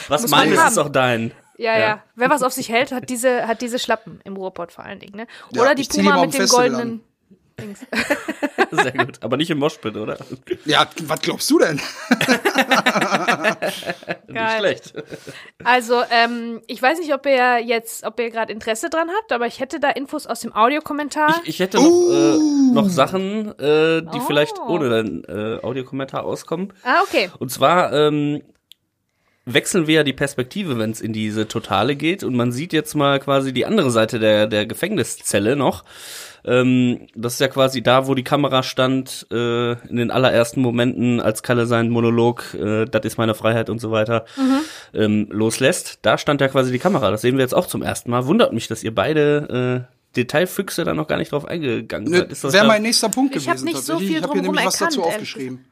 [0.07, 1.31] Was meines ist auch dein.
[1.57, 2.03] Ja, ja, Ja.
[2.15, 5.15] Wer was auf sich hält, hat diese, hat diese Schlappen im Ruhrpott vor allen Dingen,
[5.15, 5.27] ne?
[5.51, 7.01] Ja, Oder zieh die Puma mit dem goldenen.
[7.61, 7.79] Dings.
[8.71, 9.17] Sehr gut.
[9.21, 10.17] Aber nicht im Moshpit, oder?
[10.65, 11.79] Ja, was glaubst du denn?
[14.27, 14.93] Nicht schlecht.
[15.63, 19.45] Also, ähm, ich weiß nicht, ob ihr jetzt, ob ihr gerade Interesse dran habt, aber
[19.47, 21.39] ich hätte da Infos aus dem Audiokommentar.
[21.43, 22.37] Ich, ich hätte noch, äh,
[22.73, 24.21] noch Sachen, äh, die Oh.
[24.27, 26.73] vielleicht ohne den äh, Audiokommentar auskommen.
[26.83, 27.29] ah, okay.
[27.39, 28.41] Und zwar ähm,
[29.45, 32.23] wechseln wir ja die Perspektive, wenn es in diese Totale geht.
[32.23, 35.83] Und man sieht jetzt mal quasi die andere Seite der, der Gefängniszelle noch.
[36.43, 41.19] Ähm, das ist ja quasi da, wo die Kamera stand, äh, in den allerersten Momenten,
[41.19, 44.25] als Kalle seinen Monolog, äh, das ist meine Freiheit und so weiter,
[44.93, 45.99] ähm, loslässt.
[46.01, 47.11] Da stand ja quasi die Kamera.
[47.11, 48.25] Das sehen wir jetzt auch zum ersten Mal.
[48.25, 52.53] Wundert mich, dass ihr beide äh, Detailfüchse da noch gar nicht drauf eingegangen Ne, seid.
[52.53, 53.65] Wäre mein nächster Punkt Ich hab gewesen.
[53.65, 55.65] nicht so viel ich habe hier nämlich was dazu erkannt, aufgeschrieben.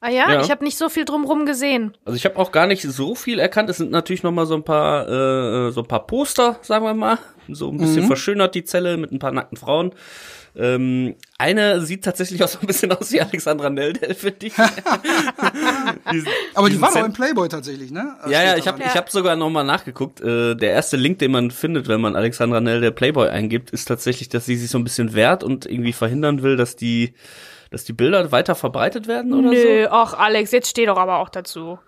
[0.00, 0.40] Ah ja, Ja.
[0.42, 1.96] ich habe nicht so viel drumrum gesehen.
[2.04, 3.70] Also ich habe auch gar nicht so viel erkannt.
[3.70, 6.94] Es sind natürlich noch mal so ein paar äh, so ein paar Poster, sagen wir
[6.94, 9.92] mal, so ein bisschen verschönert die Zelle mit ein paar nackten Frauen.
[10.58, 14.54] Ähm, eine sieht tatsächlich auch so ein bisschen aus wie Alexandra Neldel, finde ich.
[16.12, 18.16] Diesen- Aber die war doch im Playboy tatsächlich, ne?
[18.24, 18.88] Ja, ja, Steht ich habe dran.
[18.90, 20.20] ich hab sogar noch mal nachgeguckt.
[20.20, 23.86] Äh, der erste Link, den man findet, wenn man Alexandra Nell der Playboy eingibt, ist
[23.86, 27.12] tatsächlich, dass sie sich so ein bisschen wehrt und irgendwie verhindern will, dass die,
[27.70, 31.28] dass die Bilder weiter verbreitet werden oder Nö, ach Alex, jetzt steh doch aber auch
[31.28, 31.60] dazu.
[31.60, 31.78] so.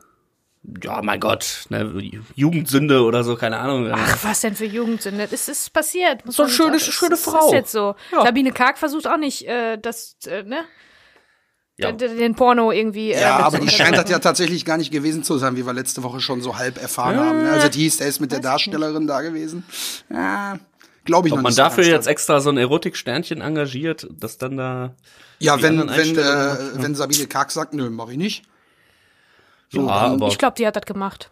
[0.82, 3.90] Ja, mein Gott, ne, Jugendsünde oder so, keine Ahnung.
[3.92, 5.26] Ach, was denn für Jugendsünde?
[5.30, 6.26] Das ist passiert.
[6.26, 7.46] Muss So eine schöne- nicht- schöne das Frau.
[7.46, 7.94] ist jetzt so.
[8.12, 8.22] Ja.
[8.24, 10.58] Sabine Karg versucht auch nicht, äh, das, äh, ne?
[11.80, 11.92] Ja.
[11.92, 13.12] Den Porno irgendwie.
[13.12, 15.72] äh, Ja, aber die scheint das ja tatsächlich gar nicht gewesen zu sein, wie wir
[15.72, 17.44] letzte Woche schon so halb erfahren haben.
[17.44, 17.50] ne?
[17.52, 19.64] Also die hieß, der ist mit der Darstellerin da gewesen.
[20.10, 20.58] Ja,
[21.08, 24.06] glaube ich Ob noch man nicht so dafür ganz jetzt extra so ein Erotiksternchen engagiert,
[24.10, 24.94] das dann da.
[25.40, 26.58] Ja, wenn, wenn, äh, ja.
[26.74, 28.44] wenn Sabine Karg sagt, nö, mach ich nicht.
[29.70, 31.30] Ja, aber Ich glaube, die hat das gemacht.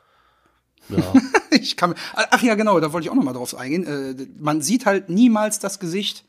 [0.89, 0.99] ja.
[1.51, 3.87] Ich kann, ach ja, genau, da wollte ich auch noch mal drauf eingehen.
[3.87, 6.25] Äh, man sieht halt niemals das Gesicht.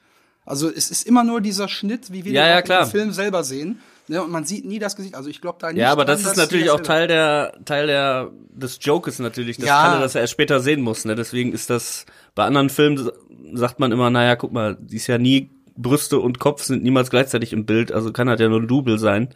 [0.46, 3.44] Also es ist immer nur dieser Schnitt, wie wir Ja, den ja, im Film selber
[3.44, 3.82] sehen.
[4.10, 5.16] Ne, und man sieht nie das Gesicht.
[5.16, 5.82] Also ich glaube da nicht.
[5.82, 9.58] Ja, aber das dass ist natürlich das auch Teil der Teil der des Jokes natürlich,
[9.58, 9.84] dass Ja.
[9.90, 11.04] Kalle das ja erst später sehen muss.
[11.06, 11.16] Ne?
[11.16, 13.10] Deswegen ist das bei anderen Filmen
[13.54, 17.10] sagt man immer, naja, guck mal, die ist ja nie Brüste und Kopf sind niemals
[17.10, 19.30] gleichzeitig im Bild, also kann halt ja nur ein Double sein.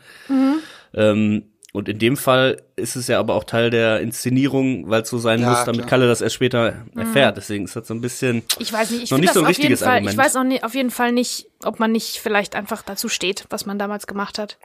[0.94, 5.10] Ähm, und in dem Fall ist es ja aber auch Teil der Inszenierung, weil es
[5.10, 5.90] so sein Ja, muss, damit klar.
[5.90, 7.38] Kalle das erst später erfährt.
[7.38, 8.44] Deswegen ist das so ein bisschen.
[8.60, 10.12] Ich weiß nicht, ich Noch nicht so ein richtiges Fall, Argument.
[10.14, 13.46] ich weiß auch nicht, auf jeden Fall nicht, ob man nicht vielleicht einfach dazu steht,
[13.50, 14.58] was man damals gemacht hat.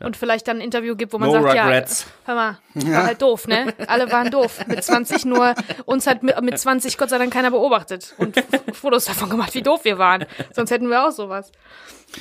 [0.00, 2.06] Und vielleicht dann ein Interview gibt, wo man No sagt, regrets.
[2.06, 2.58] ja, hör mal,
[2.94, 3.74] war halt doof, ne?
[3.88, 4.64] Alle waren doof.
[4.68, 5.56] Mit 20 nur,
[5.86, 8.36] uns hat mit, mit 20 Gott sei Dank keiner beobachtet und
[8.74, 10.24] Fotos davon gemacht, wie doof wir waren.
[10.54, 11.50] Sonst hätten wir auch sowas.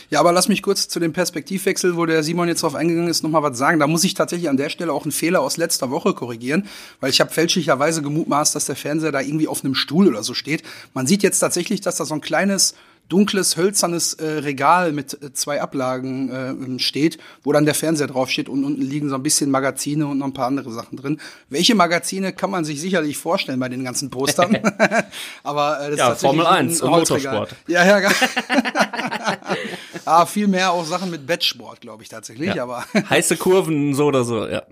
[0.10, 3.24] Ja, aber lass mich kurz zu dem Perspektivwechsel, wo der Simon jetzt drauf eingegangen ist,
[3.24, 3.80] noch mal was sagen.
[3.80, 6.68] Da muss ich tatsächlich an der Stelle auch einen Fehler aus letzter Woche korrigieren,
[7.00, 10.34] weil ich habe fälschlicherweise gemutmaßt, dass der Fernseher da irgendwie auf einem Stuhl oder so
[10.34, 10.64] steht.
[10.94, 12.76] Man sieht jetzt tatsächlich, dass da so ein kleines
[13.10, 18.50] dunkles, hölzernes äh, Regal mit äh, zwei Ablagen äh, steht, wo dann der Fernseher draufsteht
[18.50, 21.18] und unten liegen so ein bisschen Magazine und noch ein paar andere Sachen drin.
[21.48, 24.58] Welche Magazine kann man sich sicherlich vorstellen bei den ganzen Postern?
[25.44, 26.90] Aber äh, das Ja, ist Formel 1 und.
[26.90, 27.56] Motorsport.
[27.70, 28.10] Ja, ja, ge-
[30.08, 32.64] Ah, viel mehr auch Sachen mit Bettsport, glaube ich tatsächlich, Ja.
[32.64, 34.64] aber Heiße Kurven, so oder so, ja.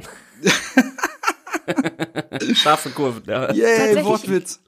[2.53, 3.51] Scharfe Kurven, ja.
[3.53, 4.61] yay, Tatsächlich- Wortwitz.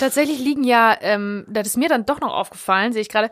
[0.00, 3.30] Tatsächlich liegen ja, ähm, das ist mir dann doch noch aufgefallen, sehe ich gerade,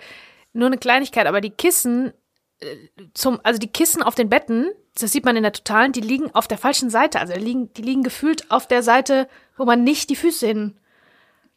[0.52, 2.12] nur eine Kleinigkeit, aber die Kissen
[2.60, 2.76] äh,
[3.12, 4.68] zum, also die Kissen auf den Betten,
[5.00, 7.18] das sieht man in der Totalen, die liegen auf der falschen Seite.
[7.20, 10.76] Also die liegen, die liegen gefühlt auf der Seite, wo man nicht die Füße hin,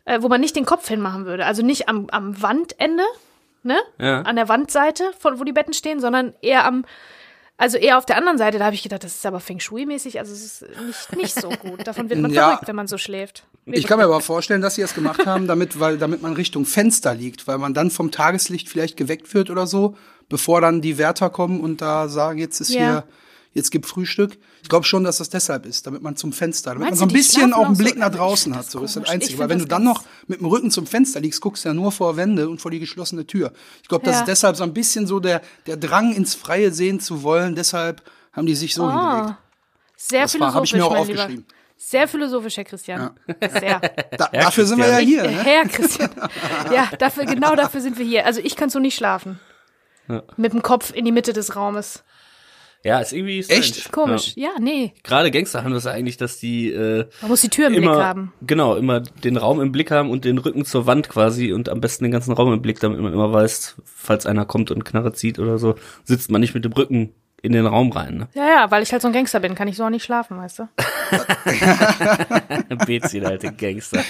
[0.05, 1.45] äh, wo man nicht den Kopf hinmachen würde.
[1.45, 3.03] Also nicht am, am Wandende,
[3.63, 3.77] ne?
[3.99, 4.21] Ja.
[4.21, 6.85] An der Wandseite, von wo die Betten stehen, sondern eher am,
[7.57, 8.57] also eher auf der anderen Seite.
[8.59, 11.49] Da habe ich gedacht, das ist aber Feng Shui-mäßig, also es ist nicht, nicht so
[11.49, 11.85] gut.
[11.87, 12.47] Davon wird man Ja.
[12.49, 13.45] verrückt, wenn man so schläft.
[13.65, 16.65] Ich kann mir aber vorstellen, dass sie es gemacht haben, damit, weil, damit man Richtung
[16.65, 19.95] Fenster liegt, weil man dann vom Tageslicht vielleicht geweckt wird oder so,
[20.29, 22.79] bevor dann die Wärter kommen und da sagen, jetzt ist Ja.
[22.79, 23.03] hier,
[23.53, 24.37] jetzt gibt Frühstück.
[24.63, 27.13] Ich glaube schon, dass das deshalb ist, damit man zum Fenster, damit Meinst man so
[27.13, 27.83] ein bisschen auch einen auch so?
[27.83, 28.65] Blick nach draußen hat.
[28.65, 29.09] das So ist das.
[29.09, 29.39] Einzige.
[29.39, 31.91] Weil wenn du dann noch mit dem Rücken zum Fenster liegst, guckst du ja nur
[31.91, 33.51] vor Wände und vor die geschlossene Tür.
[33.81, 34.19] Ich glaube, das Ja.
[34.21, 37.55] ist deshalb so ein bisschen so der, der Drang ins Freie sehen zu wollen.
[37.55, 38.01] Deshalb
[38.33, 39.11] haben die sich so hingelegt.
[39.29, 39.37] Ah,
[39.97, 41.19] sehr Das war- hab philosophisch, ich mir auch mein Lieber.
[41.21, 41.45] aufgeschrieben.
[41.83, 43.09] Sehr philosophisch, Herr Christian.
[43.59, 43.81] Sehr.
[44.17, 45.23] Da, dafür sind wir ja hier.
[45.23, 45.29] Ne?
[45.43, 46.11] Herr Christian.
[46.71, 48.25] Ja, dafür, genau dafür sind wir hier.
[48.25, 49.39] Also ich kann so nicht schlafen.
[50.37, 52.03] Mit dem Kopf in die Mitte des Raumes.
[52.83, 53.59] Ja, ist irgendwie strange.
[53.59, 53.91] Echt?
[53.91, 54.33] Komisch.
[54.35, 54.49] Ja.
[54.55, 54.93] Ja, nee.
[55.03, 58.03] Gerade Gangster haben das eigentlich, dass die äh, Man muss die Tür im immer Blick
[58.03, 58.33] haben.
[58.41, 61.79] genau immer den Raum im Blick haben und den Rücken zur Wand quasi und am
[61.79, 65.13] besten den ganzen Raum im Blick, damit man immer weiß, falls einer kommt und Knarre
[65.13, 67.13] zieht oder so, sitzt man nicht mit dem Rücken
[67.43, 68.17] in den Raum rein.
[68.17, 68.27] Ne?
[68.33, 70.37] Ja, ja, weil ich halt so ein Gangster bin, kann ich so auch nicht schlafen,
[70.37, 70.67] weißt du?
[72.85, 74.03] Bezi, der alte Gangster.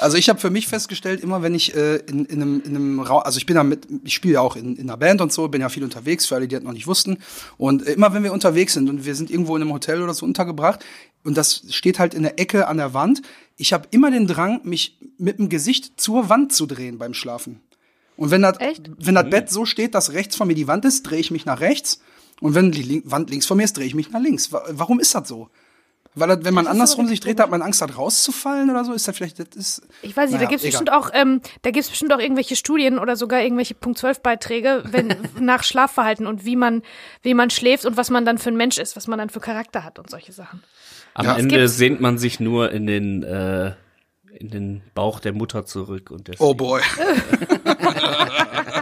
[0.00, 3.00] Also ich habe für mich festgestellt, immer wenn ich äh, in, in einem, in einem
[3.00, 5.32] Raum, also ich bin ja mit, ich spiele ja auch in, in einer Band und
[5.32, 7.18] so, bin ja viel unterwegs, für alle, die das noch nicht wussten.
[7.58, 10.14] Und äh, immer wenn wir unterwegs sind und wir sind irgendwo in einem Hotel oder
[10.14, 10.84] so untergebracht
[11.24, 13.22] und das steht halt in der Ecke an der Wand,
[13.56, 17.60] ich habe immer den Drang, mich mit dem Gesicht zur Wand zu drehen beim Schlafen.
[18.16, 18.90] Und wenn das, Echt?
[18.98, 21.44] wenn das Bett so steht, dass rechts von mir die Wand ist, drehe ich mich
[21.46, 22.00] nach rechts.
[22.40, 24.50] Und wenn die Wand links von mir ist, drehe ich mich nach links.
[24.52, 25.48] Wa- Warum ist das so?
[26.16, 28.92] Weil wenn man andersrum sich dreht, hat man Angst, hat rauszufallen oder so?
[28.92, 30.80] Ist das vielleicht, das ist, Ich weiß nicht, Naja, da gibt's egal.
[30.80, 34.82] bestimmt auch, ähm, da gibt's bestimmt auch irgendwelche Studien oder sogar irgendwelche Punkt 12 Beiträge,
[34.86, 36.82] wenn nach Schlafverhalten und wie man,
[37.22, 39.38] wie man schläft und was man dann für ein Mensch ist, was man dann für
[39.40, 40.62] Charakter hat und solche Sachen.
[41.14, 41.36] Am Ja.
[41.36, 43.74] Ende sehnt man sich nur in den äh,
[44.32, 46.80] in den Bauch der Mutter zurück und Oh boy.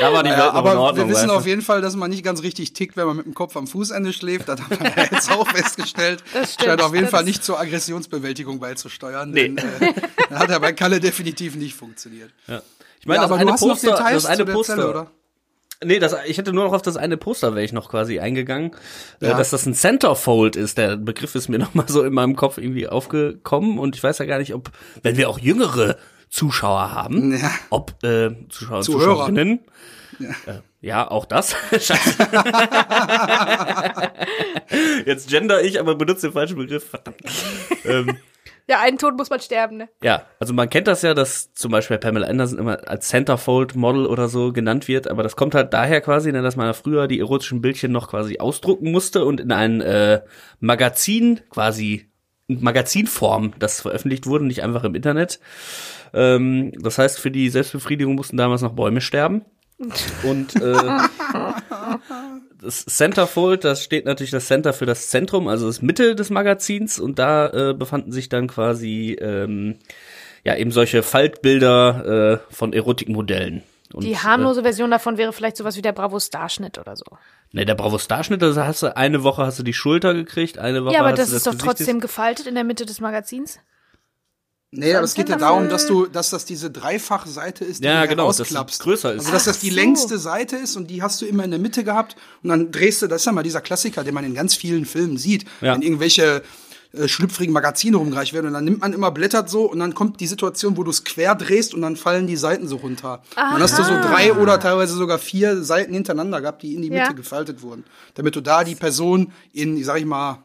[0.00, 1.06] Da war die Welt Ja, noch in aber Ordnung.
[1.08, 1.36] wir wissen weißt du?
[1.38, 3.66] auf jeden Fall, dass man nicht ganz richtig tickt, wenn man mit dem Kopf am
[3.66, 4.48] Fußende schläft.
[4.48, 6.22] Das haben wir ja jetzt auch festgestellt.
[6.32, 6.68] Das stimmt.
[6.70, 9.30] Scheint auf jeden Das Fall nicht zur Aggressionsbewältigung beizusteuern.
[9.30, 9.48] Nee.
[9.48, 12.30] Denn, äh, hat ja bei Kalle definitiv nicht funktioniert.
[12.46, 12.62] Ja.
[13.00, 14.52] Ich meine, ja, das aber eine du hast noch Poster, Details das eine zu der
[14.52, 15.10] Poster, Zelle, oder?
[15.82, 18.72] Nee, das, ich hätte nur noch auf das eine Poster wäre ich noch quasi eingegangen,
[19.22, 19.36] äh, Ja.
[19.38, 20.76] dass das ein Centerfold ist.
[20.76, 24.18] Der Begriff ist mir noch mal so in meinem Kopf irgendwie aufgekommen und ich weiß
[24.18, 24.70] ja gar nicht, ob,
[25.02, 25.96] wenn wir auch jüngere
[26.30, 27.50] Zuschauer haben, Ja.
[27.70, 29.10] ob äh, Zuschauer und Zuhörer.
[29.26, 29.60] Zuschauerinnen,
[30.18, 30.28] ja.
[30.46, 31.54] Äh, ja, auch das.
[31.72, 32.16] Scheiße.
[35.06, 36.88] Jetzt gender ich, aber benutze den falschen Begriff.
[36.90, 37.16] Verdammt.
[37.84, 38.16] ähm,
[38.68, 39.88] Ja, einen Tod muss man sterben, ne?
[40.02, 44.06] ja, also man kennt das ja, dass zum Beispiel Pamela Anderson immer als Centerfold Model
[44.06, 47.08] oder so genannt wird, aber das kommt halt daher quasi, ne, dass man ja früher
[47.08, 50.20] die erotischen Bildchen noch quasi ausdrucken musste und in ein äh,
[50.60, 52.06] Magazin quasi
[52.46, 55.40] in Magazinform das veröffentlicht wurde, nicht einfach im Internet.
[56.12, 59.44] Ähm, das heißt, für die Selbstbefriedigung mussten damals noch Bäume sterben.
[60.22, 60.74] Und äh,
[62.60, 66.98] das Centerfold, das steht natürlich das Center für das Zentrum, also das Mitte des Magazins
[66.98, 69.76] und da äh, befanden sich dann quasi ähm,
[70.44, 73.62] ja eben solche Faltbilder äh, von Erotikmodellen.
[73.92, 77.06] Und, Die harmlose Version davon wäre vielleicht sowas wie der Bravo-Starschnitt oder so.
[77.52, 80.58] Äh, ne, der Bravo Starschnitt, da hast du eine Woche hast du die Schulter gekriegt,
[80.58, 82.86] eine Woche Ja, aber hast das du ist doch Gesicht trotzdem gefaltet in der Mitte
[82.86, 83.58] des Magazins.
[84.72, 88.02] Nee, aber es geht ja darum, dass du, dass das diese Dreifachseite ist, die Ja,
[88.02, 88.74] du genau, dass rausklappst.
[88.74, 89.20] es größer ist.
[89.20, 89.74] Also dass das die so.
[89.74, 93.02] längste Seite ist und die hast du immer in der Mitte gehabt und dann drehst
[93.02, 95.74] du, das ist ja mal dieser Klassiker, den man in ganz vielen Filmen sieht, Ja.
[95.74, 96.42] wenn irgendwelche
[96.92, 100.20] äh, schlüpfrigen Magazine rumgereicht werden und dann nimmt man immer blättert so und dann kommt
[100.20, 103.22] die Situation, wo du es quer drehst und dann fallen die Seiten so runter.
[103.30, 106.82] Und dann hast du so drei oder teilweise sogar vier Seiten hintereinander gehabt, die in
[106.82, 107.12] die Mitte Ja.
[107.12, 107.82] gefaltet wurden,
[108.14, 110.44] damit du da die Person in, sag ich mal,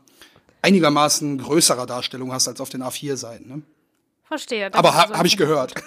[0.64, 3.48] einigermaßen größerer Darstellung hast als auf den A4-Seiten.
[3.48, 3.62] Ne?
[4.28, 4.74] Verstehe.
[4.74, 5.74] Aber ha, habe ich gehört.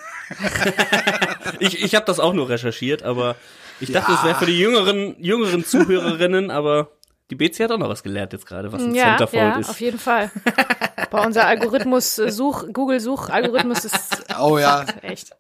[1.60, 3.36] Ich, ich habe das auch nur recherchiert, aber
[3.80, 6.90] ich dachte, es wäre für die jüngeren, jüngeren Zuhörerinnen, aber
[7.30, 9.70] die BC hat auch noch was gelernt jetzt gerade, was ein Ja, Centerfold ja, ist.
[9.70, 10.30] auf jeden Fall.
[11.10, 14.84] Bei unser Algorithmus, äh, Such, Google-Such-Algorithmus ist Oh ja.
[15.02, 15.30] echt.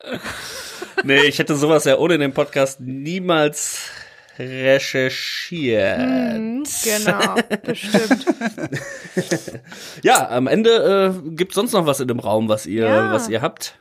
[1.04, 3.90] Nee, ich hätte sowas ja ohne den Podcast niemals
[4.38, 5.98] recherchiert.
[5.98, 8.26] Mhm, genau, bestimmt.
[10.02, 13.12] Ja, am Ende äh, gibt sonst noch was in dem Raum, was ihr, Ja.
[13.12, 13.74] was ihr habt.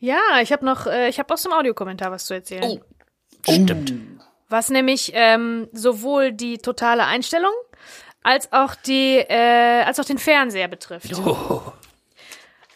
[0.00, 2.64] Ja, ich habe noch, äh, ich habe aus dem Audiokommentar was zu erzählen.
[2.64, 2.80] Oh.
[3.48, 3.92] Stimmt.
[4.48, 7.52] Was nämlich ähm, sowohl die totale Einstellung
[8.22, 11.12] als auch die, äh, als auch den Fernseher betrifft.
[11.24, 11.62] Oh,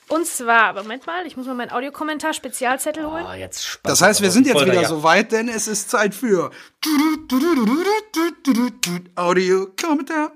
[0.09, 3.27] Und zwar, Moment mal, ich muss mal meinen Audiokommentar Spezialzettel holen.
[3.29, 3.91] oh, jetzt spannend.
[3.91, 4.89] Das heißt, wir sind jetzt wieder ja.
[4.89, 6.53] so weit, denn es ist Zeit für
[9.17, 10.31] Audio Kommentar.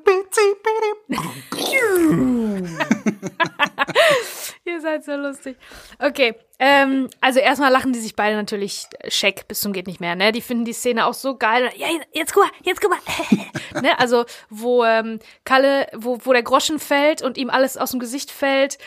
[4.64, 5.56] Ihr seid so lustig.
[6.00, 10.16] Okay, ähm, also erstmal lachen die sich beide natürlich scheck bis zum geht nicht mehr,
[10.16, 10.32] ne?
[10.32, 11.70] Die finden die Szene auch so geil.
[11.76, 13.00] Ja, jetzt guck mal, jetzt guck mal.
[13.82, 13.98] ne?
[13.98, 18.30] Also, wo ähm, Kalle, wo, wo der Groschen fällt und ihm alles aus dem Gesicht
[18.30, 18.78] fällt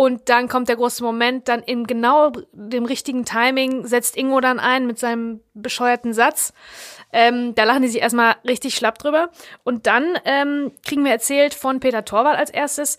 [0.00, 4.58] und dann kommt der große Moment, dann in genau dem richtigen Timing setzt Ingo dann
[4.58, 6.54] ein mit seinem bescheuerten Satz.
[7.12, 9.28] Ähm, da lachen die sich erstmal richtig schlapp drüber.
[9.62, 12.96] Und dann ähm, kriegen wir erzählt von Peter Torwart als erstes,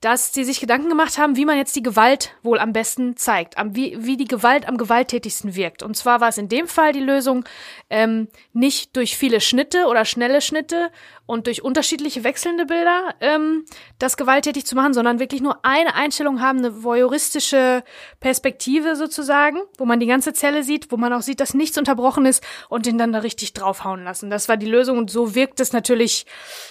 [0.00, 3.56] dass sie sich Gedanken gemacht haben, wie man jetzt die Gewalt wohl am besten zeigt,
[3.56, 5.84] am, wie, wie die Gewalt am gewalttätigsten wirkt.
[5.84, 7.44] Und zwar war es in dem Fall die Lösung,
[7.90, 10.90] ähm, nicht durch viele Schnitte oder schnelle Schnitte
[11.26, 13.64] und durch unterschiedliche wechselnde Bilder ähm,
[13.98, 17.82] das gewalttätig zu machen, sondern wirklich nur eine Einstellung haben, eine voyeuristische
[18.20, 22.26] Perspektive sozusagen, wo man die ganze Zelle sieht, wo man auch sieht, dass nichts unterbrochen
[22.26, 24.30] ist und den dann da richtig draufhauen lassen.
[24.30, 26.26] Das war die Lösung und so wirkt es natürlich,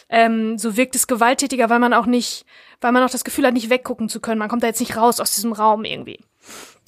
[0.10, 2.46] ähm, so wirkt es gewalttätiger, weil man auch nicht,
[2.80, 4.40] weil man auch das Gefühl hat, nicht weggucken zu können.
[4.40, 6.20] Man kommt da jetzt nicht raus aus diesem Raum irgendwie.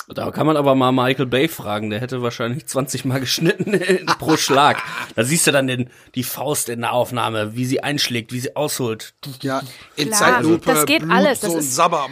[0.07, 4.37] Da kann man aber mal Michael Bay fragen, der hätte wahrscheinlich 20 Mal geschnitten pro
[4.37, 4.77] Schlag.
[5.15, 8.55] Da siehst du dann den, die Faust in der Aufnahme, wie sie einschlägt, wie sie
[8.55, 9.15] ausholt.
[9.41, 9.63] Ja,
[9.95, 12.07] in Klar, Zeitlupe, das geht Blut, alles, das so ein ist- Sabber.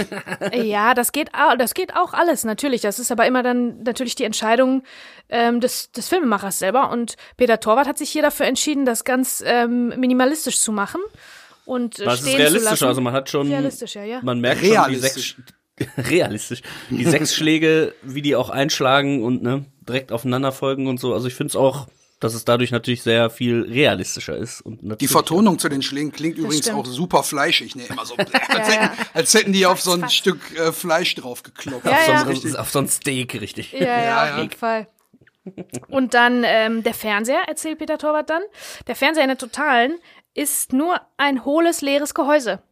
[0.54, 2.80] Ja, das geht, das geht auch alles, natürlich.
[2.80, 4.82] Das ist aber immer dann natürlich die Entscheidung
[5.28, 6.90] ähm, des, des Filmemachers selber.
[6.90, 11.00] Und Peter Torwart hat sich hier dafür entschieden, das ganz ähm, minimalistisch zu machen
[11.64, 12.84] und äh, Das ist stehen zu realistisch, lassen.
[12.86, 14.20] also man hat schon, Realistisch, ja, ja.
[14.22, 15.34] man merkt schon die sechs,
[15.96, 21.12] realistisch, die sechs Schläge, wie die auch einschlagen und ne, direkt aufeinander folgen und so.
[21.14, 21.88] Also ich finde es auch,
[22.20, 24.62] dass es dadurch natürlich sehr viel realistischer ist.
[24.62, 26.78] Und Die Vertonung zu den Schlägen klingt übrigens stimmt.
[26.78, 27.76] auch super fleischig.
[27.76, 27.84] Ne?
[27.88, 28.82] Immer so, als, ja.
[28.82, 30.14] hätten, als hätten die auf so ein Fast.
[30.14, 31.84] Stück äh, Fleisch drauf geklopft.
[31.84, 32.34] Ja, auf, ja.
[32.34, 33.72] so ein, auf so ein Steak, richtig.
[33.72, 34.88] Ja, ja, Ja, auf jeden Fall.
[35.88, 38.42] Und dann ähm, der Fernseher, erzählt Peter Torwart dann.
[38.86, 39.98] Der Fernseher in der Totalen
[40.34, 42.62] ist nur ein hohles, leeres Gehäuse.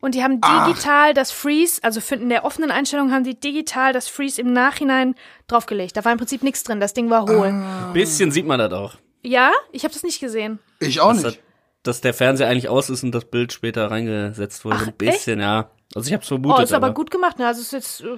[0.00, 3.92] Und die haben digital das Freeze, also für, in der offenen Einstellung haben die digital
[3.92, 5.14] das Freeze im Nachhinein
[5.48, 5.96] draufgelegt.
[5.96, 7.46] Da war im Prinzip nichts drin, das Ding war hohl.
[7.48, 8.94] Ein bisschen sieht man das auch.
[9.22, 10.58] Ja, ich habe das nicht gesehen.
[10.80, 11.26] Ich auch Dass, nicht.
[11.36, 11.38] das-
[11.84, 14.76] dass der Fernseher eigentlich aus ist und das Bild später reingesetzt wurde.
[14.80, 15.70] Ach, ein bisschen, ja.
[15.94, 16.58] Also ich hab's vermutet.
[16.58, 17.38] Oh, ist aber gut gemacht.
[17.38, 17.46] Ne?
[17.46, 18.16] Also es ist jetzt äh,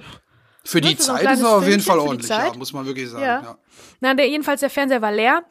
[0.65, 2.57] Für die Für so Zeit ist er auf jeden Fall ordentlich, ja, Zeit.
[2.57, 3.23] muss man wirklich sagen.
[3.23, 3.41] Ja.
[3.41, 3.57] Ja.
[4.01, 5.43] Na, der, jedenfalls der Fernseher war leer,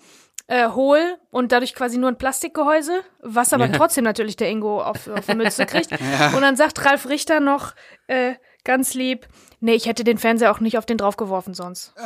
[0.50, 5.06] äh, hohl und dadurch quasi nur ein Plastikgehäuse, was aber trotzdem natürlich der Ingo auf,
[5.06, 5.92] auf die Mütze kriegt.
[5.92, 7.72] Und dann sagt Ralf Richter noch
[8.08, 8.34] äh,
[8.64, 9.28] ganz lieb,
[9.60, 11.94] nee, ich hätte den Fernseher auch nicht auf den draufgeworfen sonst.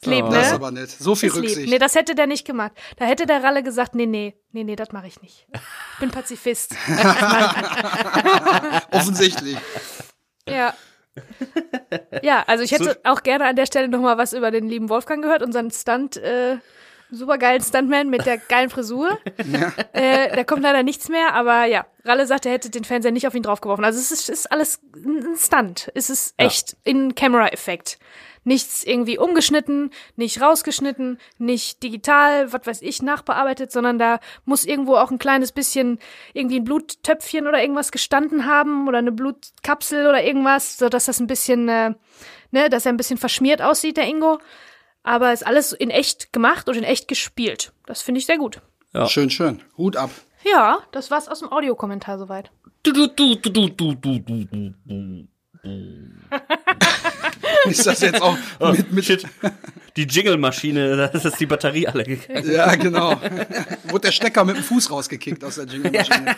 [0.00, 0.28] Ist lieb, Oh.
[0.28, 0.36] ne?
[0.36, 0.90] Das ist aber nett.
[0.90, 1.44] So viel Ist lieb.
[1.44, 1.68] Rücksicht.
[1.70, 2.70] Nee, das hätte der nicht gemacht.
[2.98, 5.48] Da hätte der Ralle gesagt, nee, nee, nee, nee, das mache ich nicht.
[5.94, 6.76] Ich bin Pazifist.
[8.92, 9.56] Offensichtlich.
[10.48, 10.72] Ja.
[12.22, 14.88] Ja, also ich hätte auch gerne an der Stelle noch mal was über den lieben
[14.88, 16.56] Wolfgang gehört, unseren Stunt, äh,
[17.10, 19.18] supergeilen Stuntman mit der geilen Frisur.
[19.92, 23.26] Äh, da kommt leider nichts mehr, aber ja, Ralle sagt, er hätte den Fernseher nicht
[23.26, 23.84] auf ihn draufgeworfen.
[23.84, 25.90] Also es ist, ist alles ein Stunt.
[25.94, 27.98] Es ist echt in Camera-Effekt.
[28.46, 34.94] Nichts irgendwie umgeschnitten, nicht rausgeschnitten, nicht digital, was weiß ich, nachbearbeitet, sondern da muss irgendwo
[34.94, 35.98] auch ein kleines bisschen
[36.32, 41.18] irgendwie ein Bluttöpfchen oder irgendwas gestanden haben oder eine Blutkapsel oder irgendwas, so dass das
[41.18, 41.94] ein bisschen, äh,
[42.52, 44.38] ne, dass er ein bisschen verschmiert aussieht, der Ingo.
[45.02, 47.72] Aber ist alles in echt gemacht und in echt gespielt.
[47.84, 48.60] Das finde ich sehr gut.
[48.94, 49.08] Ja.
[49.08, 49.60] Schön, schön.
[49.76, 50.10] Hut ab.
[50.44, 52.52] Ja, das war's aus dem Audiokommentar soweit.
[52.84, 55.28] Du, du, du, du, du, du, du, du, du, du.
[57.70, 59.24] Ist das jetzt auch Oh, mit, mit shit.
[59.96, 62.50] Die Jingle-Maschine, da ist die Batterie alle gegangen.
[62.50, 63.12] Ja, genau.
[63.88, 66.36] Wurde der Stecker mit dem Fuß rausgekickt aus der Jingle-Maschine.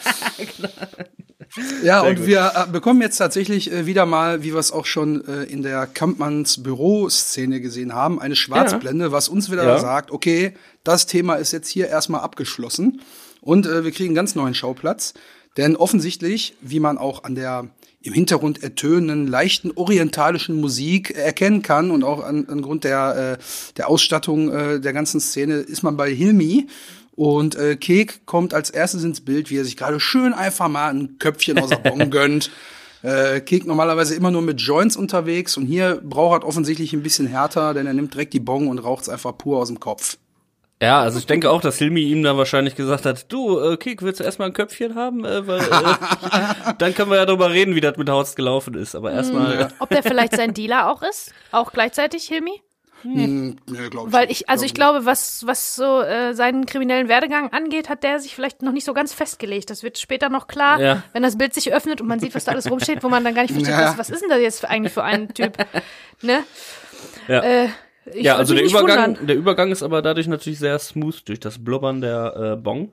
[1.82, 2.26] Ja, Sehr und gut.
[2.26, 5.62] wir äh, bekommen jetzt tatsächlich äh, wieder mal, wie wir es auch schon äh, in
[5.62, 9.78] der Kampmanns Büroszene gesehen haben, eine Schwarzblende, was uns wieder Ja.
[9.78, 13.00] sagt, okay, das Thema ist jetzt hier erstmal abgeschlossen
[13.40, 15.14] und wir kriegen einen ganz neuen Schauplatz.
[15.56, 17.66] Denn offensichtlich, wie man auch an der
[18.00, 23.42] im Hintergrund ertönenden, leichten orientalischen Musik erkennen kann und auch an, angrund der, äh,
[23.76, 26.68] der Ausstattung äh, der ganzen Szene, ist man bei Hilmi.
[27.16, 30.90] Und äh, Kek kommt als erstes ins Bild, wie er sich gerade schön einfach mal
[30.90, 32.52] ein Köpfchen aus der Bon gönnt.
[33.02, 37.26] Äh, Kek normalerweise immer nur mit Joints unterwegs und hier braucht er offensichtlich ein bisschen
[37.26, 40.16] härter, denn er nimmt direkt die Bong und raucht's einfach pur aus dem Kopf.
[40.80, 44.02] Ja, also ich denke auch, dass Hilmi ihm da wahrscheinlich gesagt hat, du, äh, Kik,
[44.02, 45.24] willst du erstmal ein Köpfchen haben?
[45.24, 48.94] Äh, weil, äh, dann können wir ja drüber reden, wie das mit Haus gelaufen ist.
[48.94, 51.32] Aber erstmal, Ob der vielleicht sein Dealer auch ist?
[51.50, 52.62] Auch gleichzeitig, Hilmi?
[53.02, 54.40] Hm, nee, glaub Weil nicht.
[54.42, 58.34] ich, also ich glaube, was, was so äh, seinen kriminellen Werdegang angeht, hat der sich
[58.34, 59.70] vielleicht noch nicht so ganz festgelegt.
[59.70, 61.02] Das wird später noch klar, Ja.
[61.12, 63.34] wenn das Bild sich öffnet und man sieht, was da alles rumsteht, wo man dann
[63.34, 63.88] gar nicht versteht, Ja.
[63.90, 65.52] was, was ist denn das jetzt eigentlich für ein Typ?
[66.22, 66.42] Ne?
[67.28, 67.42] ja.
[67.42, 67.68] Äh,
[68.14, 69.26] ich ja, also der Übergang, wundern.
[69.26, 72.90] der Übergang ist aber dadurch natürlich sehr smooth durch das Blubbern der äh, Bong.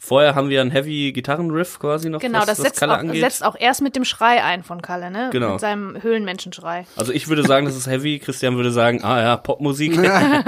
[0.00, 2.98] Vorher haben wir einen Heavy Gitarrenriff quasi noch, Genau, was, das was setzt Kalle auch,
[2.98, 3.20] angeht.
[3.20, 5.30] setzt auch erst mit dem Schrei ein von Kalle, ne?
[5.30, 5.52] Genau.
[5.52, 6.84] Mit seinem Höhlenmenschenschrei.
[6.96, 8.18] Also ich würde sagen, das ist Heavy.
[8.18, 9.94] Christian würde sagen, ah ja, Popmusik.
[10.02, 10.42] ja,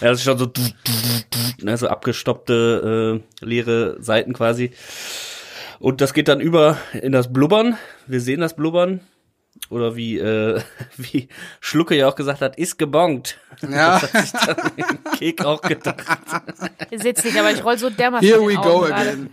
[0.00, 0.50] das ist schon so,
[1.60, 4.72] ne, so abgestoppte, äh, leere Seiten quasi.
[5.78, 7.76] Und das geht dann über in das Blubbern.
[8.06, 9.00] Wir sehen das Blubbern.
[9.70, 10.60] Oder wie, äh,
[10.96, 11.28] wie
[11.60, 13.38] Schlucke ja auch gesagt hat, ist gebongt.
[13.62, 14.00] Ja.
[14.00, 16.04] Das hat sich dann im Kek auch gedacht.
[16.90, 19.30] Ihr seht's nicht, aber ich roll so dermaßen Here we go again.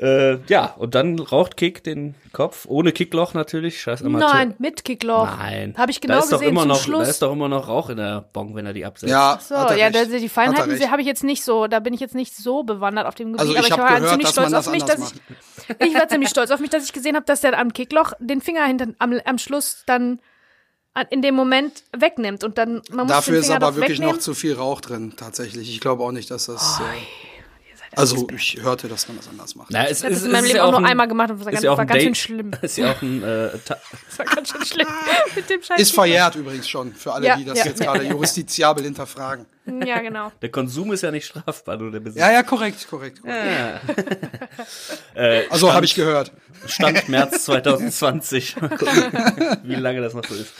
[0.00, 2.64] Äh, ja, und dann raucht Kek den Kopf.
[2.66, 3.80] Ohne Kickloch natürlich.
[3.82, 4.28] Scheiß Amateur.
[4.32, 5.26] Nein, mit Kickloch.
[5.38, 5.74] Nein.
[5.76, 7.02] Habe ich da genau ist doch gesehen immer zum noch, Schluss.
[7.04, 9.10] Da ist doch immer noch Rauch in der Bong, wenn er die absetzt.
[9.10, 10.12] Ja, So, hat er ja, recht.
[10.12, 13.06] da, die Feinheiten habe ich jetzt nicht so, da bin ich jetzt nicht so bewandert
[13.06, 15.12] auf dem Gebiet, Also aber ich ich habe war gehört, ziemlich stolz auf mich, dass
[15.12, 18.12] ich, ich war ziemlich stolz auf mich, dass ich gesehen habe, dass der am Kickloch
[18.20, 20.18] den Finger hinter, am, am Schluss dann
[20.94, 23.76] an- in dem Moment wegnimmt und dann man muss Dafür den ist Finger aber doch
[23.76, 24.14] wirklich wegnehmen.
[24.16, 25.68] noch zu viel Rauch drin, tatsächlich.
[25.70, 26.80] Ich glaube auch nicht, dass das.
[26.80, 27.29] Oh, äh,
[27.96, 29.68] also ich hörte, dass man das anders macht.
[29.70, 31.38] Na, es, Ich habe es, das in meinem Leben auch nur ein- einmal gemacht und
[31.38, 32.50] das war ganz, ja auch war ganz schön schlimm.
[32.62, 33.78] Ist ja auch ein äh, Das
[34.18, 34.86] war ganz schön schlimm
[35.34, 35.80] mit dem Scheiß.
[35.80, 39.46] Ist verjährt übrigens schon, für alle, Ja, die das ja, jetzt gerade justiziabel hinterfragen.
[39.84, 40.32] Ja, genau.
[40.42, 42.20] Der Konsum ist ja nicht strafbar, nur der Besitz.
[42.20, 43.20] Ja, ja, korrekt, korrekt.
[45.14, 46.32] Äh, Also habe ich gehört.
[46.66, 48.60] Stand März 2020.
[48.60, 50.52] Mal gucken, wie lange das noch so ist.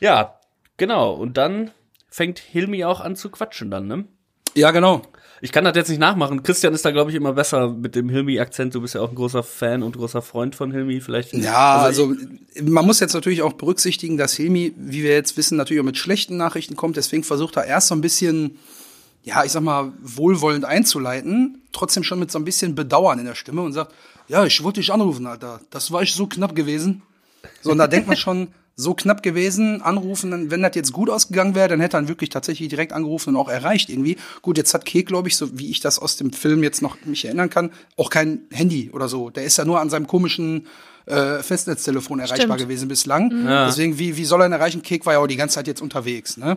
[0.00, 0.38] Ja,
[0.76, 1.12] genau.
[1.14, 1.70] Und dann
[2.08, 4.04] fängt Hilmi auch an zu quatschen dann, ne?
[4.54, 5.02] Ja, genau.
[5.40, 6.42] Ich kann das jetzt nicht nachmachen.
[6.42, 8.74] Christian ist da, glaube ich, immer besser mit dem Hilmi-Akzent.
[8.74, 11.00] Du bist ja auch ein großer Fan und großer Freund von Hilmi.
[11.00, 11.32] Vielleicht.
[11.32, 12.14] Ja, also,
[12.62, 15.96] man muss jetzt natürlich auch berücksichtigen, dass Hilmi, wie wir jetzt wissen, natürlich auch mit
[15.96, 16.96] schlechten Nachrichten kommt.
[16.96, 18.58] Deswegen versucht er erst so ein bisschen,
[19.22, 23.34] ja, ich sag mal, wohlwollend einzuleiten, trotzdem schon mit so ein bisschen Bedauern in der
[23.34, 23.94] Stimme und sagt,
[24.26, 25.60] ja, ich wollte dich anrufen, Alter.
[25.70, 27.02] Das war echt so knapp gewesen.
[27.62, 28.48] So, und da denkt man schon,
[28.80, 32.08] so knapp gewesen, anrufen, dann, wenn das jetzt gut ausgegangen wäre, dann hätte er ihn
[32.08, 34.16] wirklich tatsächlich direkt angerufen und auch erreicht irgendwie.
[34.40, 36.96] Gut, jetzt hat Kek, glaube ich, so wie ich das aus dem Film jetzt noch
[37.04, 39.30] mich erinnern kann, auch kein Handy oder so.
[39.30, 40.68] Der ist ja nur an seinem komischen
[41.06, 42.60] äh, Festnetztelefon erreichbar Stimmt.
[42.60, 43.46] gewesen bislang.
[43.46, 43.66] Ja.
[43.66, 44.82] Deswegen, wie, wie soll er ihn erreichen?
[44.82, 46.56] Kek war ja auch die ganze Zeit jetzt unterwegs, ne?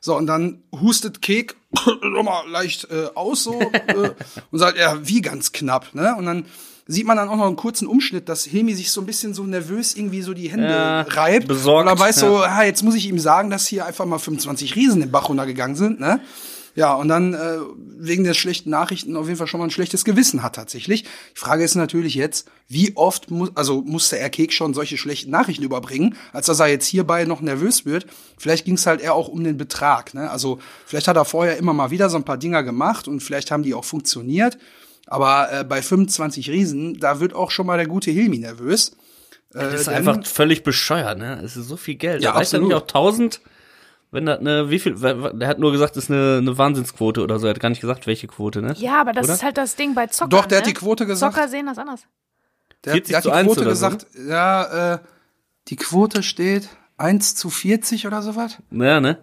[0.00, 1.54] So, und dann hustet Kek
[2.02, 4.10] nochmal leicht äh, aus so äh,
[4.50, 6.16] und sagt, ja, wie ganz knapp, ne?
[6.18, 6.46] Und dann
[6.90, 9.44] sieht man dann auch noch einen kurzen Umschnitt, dass Hemi sich so ein bisschen so
[9.44, 11.46] nervös irgendwie so die Hände Ja, reibt.
[11.48, 12.56] besorgt, Und er weiß so, ja.
[12.58, 15.76] ah, jetzt muss ich ihm sagen, dass hier einfach mal 25 Riesen den Bach runtergegangen
[15.76, 16.20] sind, ne?
[16.76, 17.58] Ja, und dann äh,
[17.98, 21.02] wegen der schlechten Nachrichten auf jeden Fall schon mal ein schlechtes Gewissen hat tatsächlich.
[21.02, 25.32] Die Frage ist natürlich jetzt, wie oft muss, also musste er Kek schon solche schlechten
[25.32, 28.06] Nachrichten überbringen, als dass er jetzt hierbei noch nervös wird.
[28.38, 30.14] Vielleicht ging es halt eher auch um den Betrag.
[30.14, 30.30] Ne?
[30.30, 33.50] Also vielleicht hat er vorher immer mal wieder so ein paar Dinger gemacht und vielleicht
[33.50, 34.56] haben die auch funktioniert.
[35.10, 38.90] Aber äh, bei 25 Riesen, da wird auch schon mal der gute Hilmi nervös.
[39.52, 41.40] Äh, Das ist denn- einfach völlig bescheuert, ne?
[41.44, 42.22] Es ist so viel Geld.
[42.22, 42.82] Ja, Ja, reicht ja nicht absolut.
[42.94, 43.40] auch 1000,
[44.12, 47.38] wenn das eine, wie viel, der hat nur gesagt, das ist eine, eine Wahnsinnsquote oder
[47.38, 47.46] so.
[47.46, 48.74] Er hat gar nicht gesagt, welche Quote, ne?
[48.78, 49.34] Ja, aber das Oder?
[49.34, 50.30] ist halt das Ding bei Zockern.
[50.30, 50.72] Doch, der hat ne?
[50.72, 51.34] die Quote gesagt.
[51.34, 52.02] Zocker sehen das anders.
[52.84, 54.98] Der, 40 der hat die 1 Quote oder so, gesagt, ja, äh,
[55.68, 58.58] die Quote steht 1 zu 40 oder sowas.
[58.70, 59.18] Ja, ne?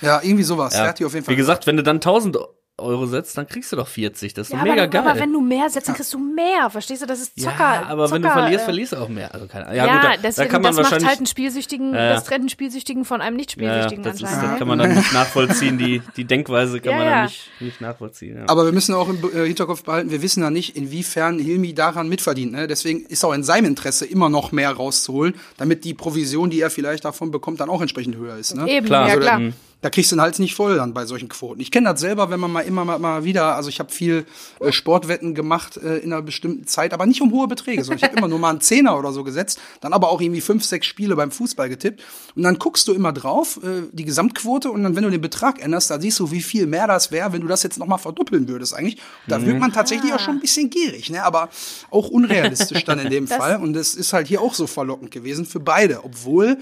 [0.00, 0.74] Ja, irgendwie sowas.
[0.74, 0.80] Ja.
[0.80, 2.38] Der hat die auf jeden Fall Wie gesagt, wenn du dann 1000
[2.76, 4.34] Euro setzt, dann kriegst du doch 40.
[4.34, 5.02] Das ist Ja, doch mega aber, geil.
[5.08, 6.68] aber wenn du mehr setzt, dann kriegst du mehr.
[6.70, 7.06] Verstehst du?
[7.06, 7.58] Das ist Zocker.
[7.58, 9.32] ja, aber wenn du Zocker, verlierst, äh, verlierst du auch mehr.
[9.32, 11.08] Also keine Ja, Ja, gut, da, da deswegen, kann man das macht wahrscheinlich.
[11.08, 12.12] halt einen Spielsüchtigen, Ja, ja.
[12.14, 15.12] das trennt einen Spielsüchtigen von einem ja, Nicht-Spielsüchtigen das, ist, das kann man dann nicht
[15.12, 15.78] nachvollziehen.
[15.78, 17.12] Die, die Denkweise kann Ja, man ja.
[17.14, 18.38] dann nicht, nicht nachvollziehen.
[18.38, 18.44] Ja.
[18.48, 22.08] Aber wir müssen auch im äh, Hinterkopf behalten, wir wissen ja nicht, inwiefern Hilmi daran
[22.08, 22.52] mitverdient.
[22.52, 22.66] Ne?
[22.66, 26.70] Deswegen ist auch in seinem Interesse immer noch mehr rauszuholen, damit die Provision, die er
[26.70, 28.56] vielleicht davon bekommt, dann auch entsprechend höher ist.
[28.56, 28.68] Ne?
[28.68, 29.06] Eben, Klar.
[29.06, 29.40] ja Also, klar.
[29.84, 31.60] Da kriegst du den Hals nicht voll dann bei solchen Quoten.
[31.60, 34.24] Ich kenne das selber, wenn man mal immer mal, mal wieder, also ich habe viel
[34.60, 38.04] äh, Sportwetten gemacht äh, in einer bestimmten Zeit, aber nicht um hohe Beträge, sondern ich
[38.04, 40.86] habe immer nur mal einen Zehner oder so gesetzt, dann aber auch irgendwie fünf, sechs
[40.86, 42.02] Spiele beim Fußball getippt
[42.34, 45.62] und dann guckst du immer drauf, äh, die Gesamtquote und dann, wenn du den Betrag
[45.62, 47.98] änderst, da siehst du, wie viel mehr das wäre, wenn du das jetzt noch mal
[47.98, 48.96] verdoppeln würdest eigentlich.
[49.26, 51.22] Da wird man tatsächlich auch schon ein bisschen gierig, ne?
[51.22, 51.50] aber
[51.90, 55.10] auch unrealistisch dann in dem Das- Fall und es ist halt hier auch so verlockend
[55.10, 56.56] gewesen für beide, obwohl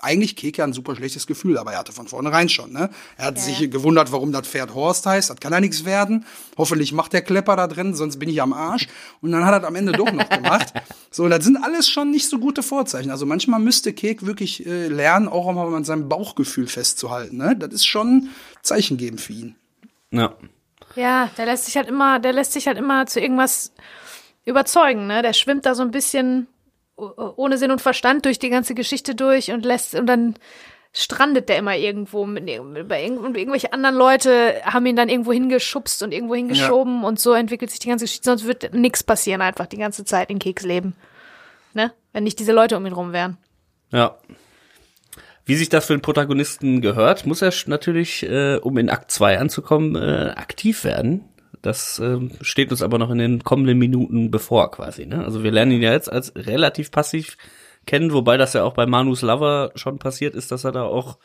[0.00, 2.72] eigentlich Keke ein super schlechtes Gefühl dabei hatte von vornherein schon.
[2.72, 2.90] Ne?
[3.16, 5.30] Er hat sich gewundert, warum das Pferd Horst heißt.
[5.30, 6.26] Das kann ja nichts werden.
[6.58, 8.88] Hoffentlich macht der Klepper da drin, sonst bin ich am Arsch.
[9.20, 10.72] Und dann hat er das am Ende doch noch gemacht.
[11.10, 13.10] So, das sind alles schon nicht so gute Vorzeichen.
[13.10, 17.36] Also manchmal müsste Kek wirklich äh, lernen, auch mal an seinem Bauchgefühl festzuhalten.
[17.36, 17.56] Ne?
[17.56, 18.30] Das ist schon
[18.62, 19.56] Zeichen geben für ihn.
[20.10, 20.34] ja.
[20.96, 23.72] Ja, der lässt sich halt immer, der lässt sich halt immer zu irgendwas
[24.44, 25.22] überzeugen, ne?
[25.22, 26.46] Der schwimmt da so ein bisschen
[26.96, 30.34] ohne Sinn und Verstand durch die ganze Geschichte durch und lässt und dann
[30.92, 32.46] strandet der immer irgendwo mit,
[32.88, 37.18] bei irgend, und irgendwelche anderen Leute haben ihn dann irgendwo hingeschubst und irgendwo hingeschoben und
[37.18, 40.38] so entwickelt sich die ganze Geschichte, sonst wird nichts passieren einfach die ganze Zeit in
[40.38, 40.94] Keks Leben.
[41.72, 41.92] Ne?
[42.12, 43.38] Wenn nicht diese Leute um ihn rum wären.
[43.90, 44.16] Ja.
[45.44, 49.38] Wie sich das für den Protagonisten gehört, muss er natürlich, äh, um in Akt 2
[49.38, 51.28] anzukommen, äh, aktiv werden.
[51.64, 55.06] Das ähm, steht uns aber noch in den kommenden Minuten bevor quasi.
[55.06, 55.24] Ne?
[55.24, 57.38] Also wir lernen ihn ja jetzt als relativ passiv
[57.86, 61.16] kennen, wobei das ja auch bei Manus Lover schon passiert ist, dass er da auch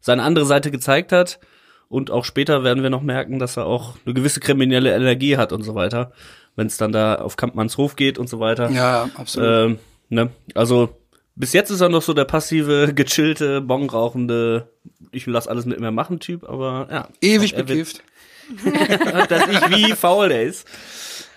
[0.00, 1.40] seine andere Seite gezeigt hat.
[1.88, 5.52] Und auch später werden wir noch merken, dass er auch eine gewisse kriminelle Energie hat
[5.52, 6.12] und so weiter,
[6.54, 8.70] wenn es dann da auf Kampmanns Hof geht und so weiter.
[8.70, 9.48] Ja, absolut.
[9.48, 10.30] Ähm, ne?
[10.54, 10.96] Also
[11.34, 14.68] bis jetzt ist er noch so der passive, gechillte, bongrauchende,
[15.10, 17.08] ich lass alles mit mir machen Typ, aber ja.
[17.20, 18.04] Ewig bekifft.
[19.28, 20.66] dass ich wie faul der ist.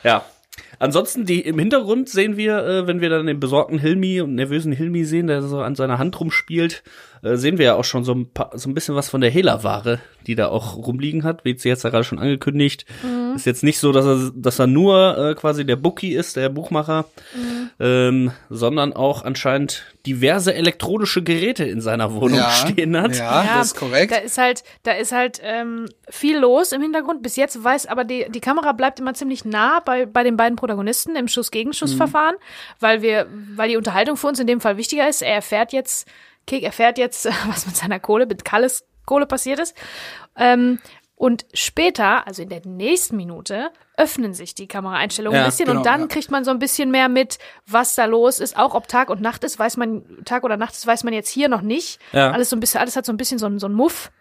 [0.03, 0.26] Ja.
[0.80, 4.72] Ansonsten, die im Hintergrund sehen wir, äh, wenn wir dann den besorgten Hilmi und nervösen
[4.72, 6.84] Hilmi sehen, der so an seiner Hand rumspielt,
[7.24, 9.32] äh, sehen wir ja auch schon so ein, paar, so ein bisschen was von der
[9.32, 11.45] Hehlerware, die da auch rumliegen hat.
[11.45, 12.86] Wie sie jetzt ja gerade schon angekündigt.
[13.36, 16.49] Ist jetzt nicht so, dass er, dass er nur äh, quasi der Bookie ist, der
[16.49, 17.05] Buchmacher,
[17.80, 23.15] ähm, sondern auch anscheinend diverse elektronische Geräte in seiner Wohnung stehen hat.
[23.15, 24.11] ja, das ist korrekt.
[24.11, 27.21] Da ist halt, da ist halt ähm, viel los im Hintergrund.
[27.21, 30.55] Bis jetzt weiß, aber die, die Kamera bleibt immer ziemlich nah bei, bei den beiden
[30.55, 32.36] Protagonisten im Schuss-Gegenschuss-Verfahren,
[32.80, 35.21] weil wir, weil die Unterhaltung für uns in dem Fall wichtiger ist.
[35.21, 36.07] Er erfährt jetzt,
[36.47, 39.76] Kek erfährt jetzt, was mit seiner Kohle, mit Kalles Kohle passiert ist.
[40.36, 40.78] Ähm,
[41.16, 45.80] und später, also in der nächsten Minute, öffnen sich die Kameraeinstellungen Ja, ein bisschen genau,
[45.80, 46.08] und dann ja.
[46.08, 48.55] kriegt man so ein bisschen mehr mit, was da los ist.
[48.55, 51.30] Auch ob Tag und Nacht ist, weiß man, Tag oder Nacht ist, weiß man jetzt
[51.30, 51.99] hier noch nicht.
[52.12, 52.30] Ja.
[52.30, 54.12] Alles so ein bisschen, alles hat so ein bisschen so ein, so ein Muff.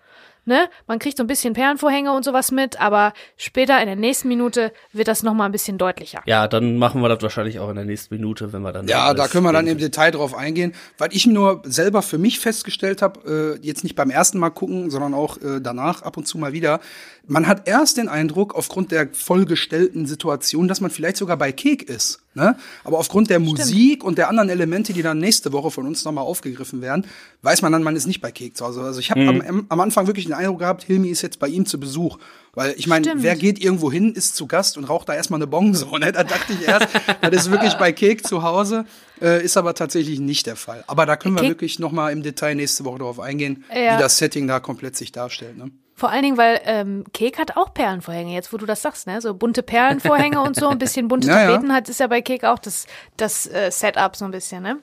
[0.47, 0.69] Ne?
[0.87, 4.73] Man kriegt so ein bisschen Perlenvorhänge und sowas mit, aber später in der nächsten Minute
[4.93, 6.23] wird das nochmal ein bisschen deutlicher.
[6.25, 8.87] Ja, dann machen wir das wahrscheinlich auch in der nächsten Minute, wenn wir dann.
[8.87, 10.73] Ja, da können wir dann im Detail drauf eingehen.
[10.99, 14.89] Weil ich nur selber für mich festgestellt habe, äh, jetzt nicht beim ersten Mal gucken,
[14.91, 16.79] sondern auch äh, danach ab und zu mal wieder,
[17.29, 21.83] man hat erst den Eindruck, aufgrund der vollgestellten Situation, dass man vielleicht sogar bei Kek
[21.83, 22.21] ist.
[22.35, 22.57] Ne?
[22.85, 26.25] Aber aufgrund der Musik und der anderen Elemente, die dann nächste Woche von uns nochmal
[26.25, 27.07] aufgegriffen werden,
[27.43, 28.83] weiß man dann, man ist nicht bei Kek zu Hause.
[28.83, 29.41] Also ich habe Mhm.
[29.49, 32.19] am, am Anfang wirklich den Eindruck gehabt, Hilmi ist jetzt bei ihm zu Besuch.
[32.53, 33.23] Weil ich meine, Stimmt.
[33.23, 35.97] wer geht irgendwo hin, ist zu Gast und raucht da erstmal eine Bong so.
[35.99, 36.11] Ne?
[36.13, 36.89] Da dachte ich erst,
[37.21, 38.87] das ist wirklich bei Kek zu Hause,
[39.21, 40.83] äh, ist aber tatsächlich nicht der Fall.
[40.87, 43.97] Aber da können wir Kek- wirklich nochmal im Detail nächste Woche darauf eingehen, Ja.
[43.97, 45.59] wie das Setting da komplett sich darstellt.
[45.59, 45.71] Ne?
[45.99, 49.23] Vor allen Dingen, weil ähm, Kek hat auch Perlenvorhänge, jetzt wo du das sagst, ne?
[49.23, 51.47] So bunte Perlenvorhänge und so, ein bisschen bunte Ja, ja.
[51.49, 52.87] Tapeten hat, ist ja bei Kek auch das,
[53.17, 54.79] das äh, Setup so ein bisschen, ne?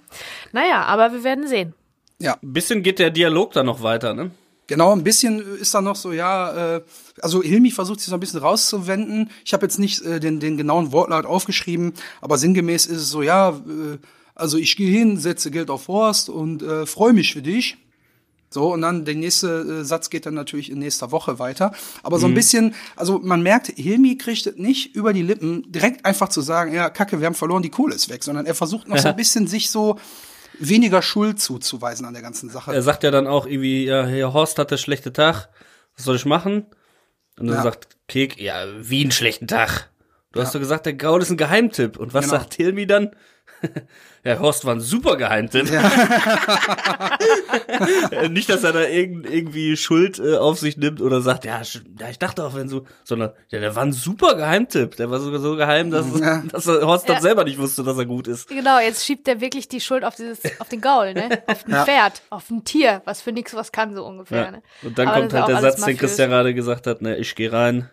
[0.54, 1.76] Naja, aber wir werden sehen.
[2.18, 4.32] Ja, Ein bisschen geht der Dialog dann noch weiter, ne?
[4.66, 6.82] Genau, ein bisschen ist da noch so, ja, äh,
[7.22, 9.30] also Hilmi versucht sich so ein bisschen rauszuwenden.
[9.46, 13.22] Ich habe jetzt nicht äh, den, den genauen Wortlaut aufgeschrieben, aber sinngemäß ist es so,
[13.22, 13.98] ja, äh,
[14.34, 17.78] also ich gehe hin, setze Geld auf Horst und äh, freue mich für dich.
[18.54, 21.74] So, und dann der nächste äh, Satz geht dann natürlich in nächster Woche weiter.
[22.04, 26.06] Aber so ein bisschen, also man merkt, Hilmi kriegt es nicht über die Lippen, direkt
[26.06, 28.88] einfach zu sagen, ja, Kacke, wir haben verloren, die Kohle ist weg, sondern er versucht
[28.88, 29.98] noch so ein bisschen sich so
[30.60, 32.74] weniger Schuld zuzuweisen an der ganzen Sache.
[32.74, 35.50] Er sagt ja dann auch irgendwie, ja, hier Horst hatte schlechte Tag,
[35.96, 36.68] was soll ich machen?
[37.40, 37.64] Und dann Ja.
[37.64, 39.90] sagt Kek, ja, wie einen schlechten Tag.
[40.32, 41.98] Du hast doch gesagt, der Gaul ist ein Geheimtipp.
[41.98, 42.38] Und was Genau.
[42.38, 43.12] sagt Hilmi dann?
[44.24, 45.68] ja, Horst war ein super Geheimtipp.
[48.30, 51.82] Nicht, dass er da irgend, irgendwie Schuld äh, auf sich nimmt oder sagt, ja, sch-
[52.00, 54.96] ja, ich dachte auch, wenn so, sondern, ja, der war ein super Geheimtipp.
[54.98, 56.06] Der war sogar so geheim, dass,
[56.52, 57.22] dass er Horst dann Ja.
[57.22, 58.50] selber nicht wusste, dass er gut ist.
[58.50, 61.30] Genau, jetzt schiebt er wirklich die Schuld auf dieses, auf den Gaul, ne?
[61.48, 61.86] Auf ein Ja.
[61.86, 64.52] Pferd, auf ein Tier, was für nix was kann, so ungefähr, Ja.
[64.52, 64.64] ne?
[64.84, 66.00] Und dann Aber kommt halt der Satz, den mafiös.
[66.00, 67.90] Christian gerade gesagt hat, ne, ich gehe rein,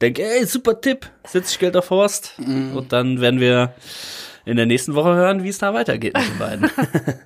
[0.00, 2.34] denk, ey, super Tipp, setz ich Geld auf Horst.
[2.38, 2.76] Mhm.
[2.76, 3.74] Und dann werden wir
[4.48, 6.70] in der nächsten Woche hören, wie es da weitergeht mit den beiden.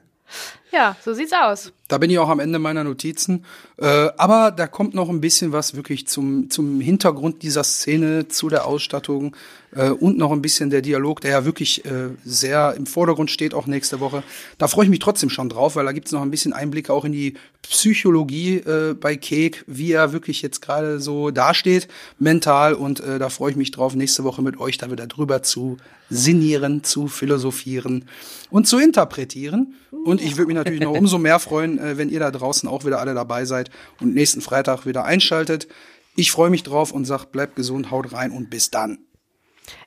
[0.72, 1.70] Ja, so sieht's aus.
[1.88, 3.44] Da bin ich auch am Ende meiner Notizen.
[3.76, 8.48] Äh, aber da kommt noch ein bisschen was wirklich zum, zum Hintergrund dieser Szene, zu
[8.48, 9.36] der Ausstattung
[9.72, 13.52] äh, und noch ein bisschen der Dialog, der ja wirklich äh, sehr im Vordergrund steht,
[13.52, 14.22] auch nächste Woche.
[14.56, 17.04] Da freue ich mich trotzdem schon drauf, weil da gibt's noch ein bisschen Einblicke auch
[17.04, 22.72] in die Psychologie äh, bei Cake, wie er wirklich jetzt gerade so dasteht, mental.
[22.72, 25.76] Und äh, da freue ich mich drauf, nächste Woche mit euch da wieder drüber zu
[26.08, 28.06] sinnieren, zu philosophieren
[28.50, 29.74] und zu interpretieren.
[30.04, 32.84] Und ich würde mich natürlich noch umso mehr freuen, äh, wenn ihr da draußen auch
[32.84, 35.68] wieder alle dabei seid und nächsten Freitag wieder einschaltet.
[36.16, 38.98] Ich freue mich drauf und sag, bleibt gesund, haut rein und bis dann.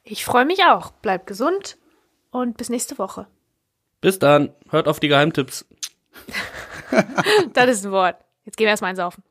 [0.04, 0.92] Ich freue mich auch.
[0.92, 1.78] Bleibt gesund
[2.32, 3.28] und bis nächste Woche.
[4.02, 5.66] Bis dann, hört auf die Geheimtipps.
[7.54, 8.16] Das ist ein Wort.
[8.46, 9.24] Jetzt gehen wir erstmal einsaufen.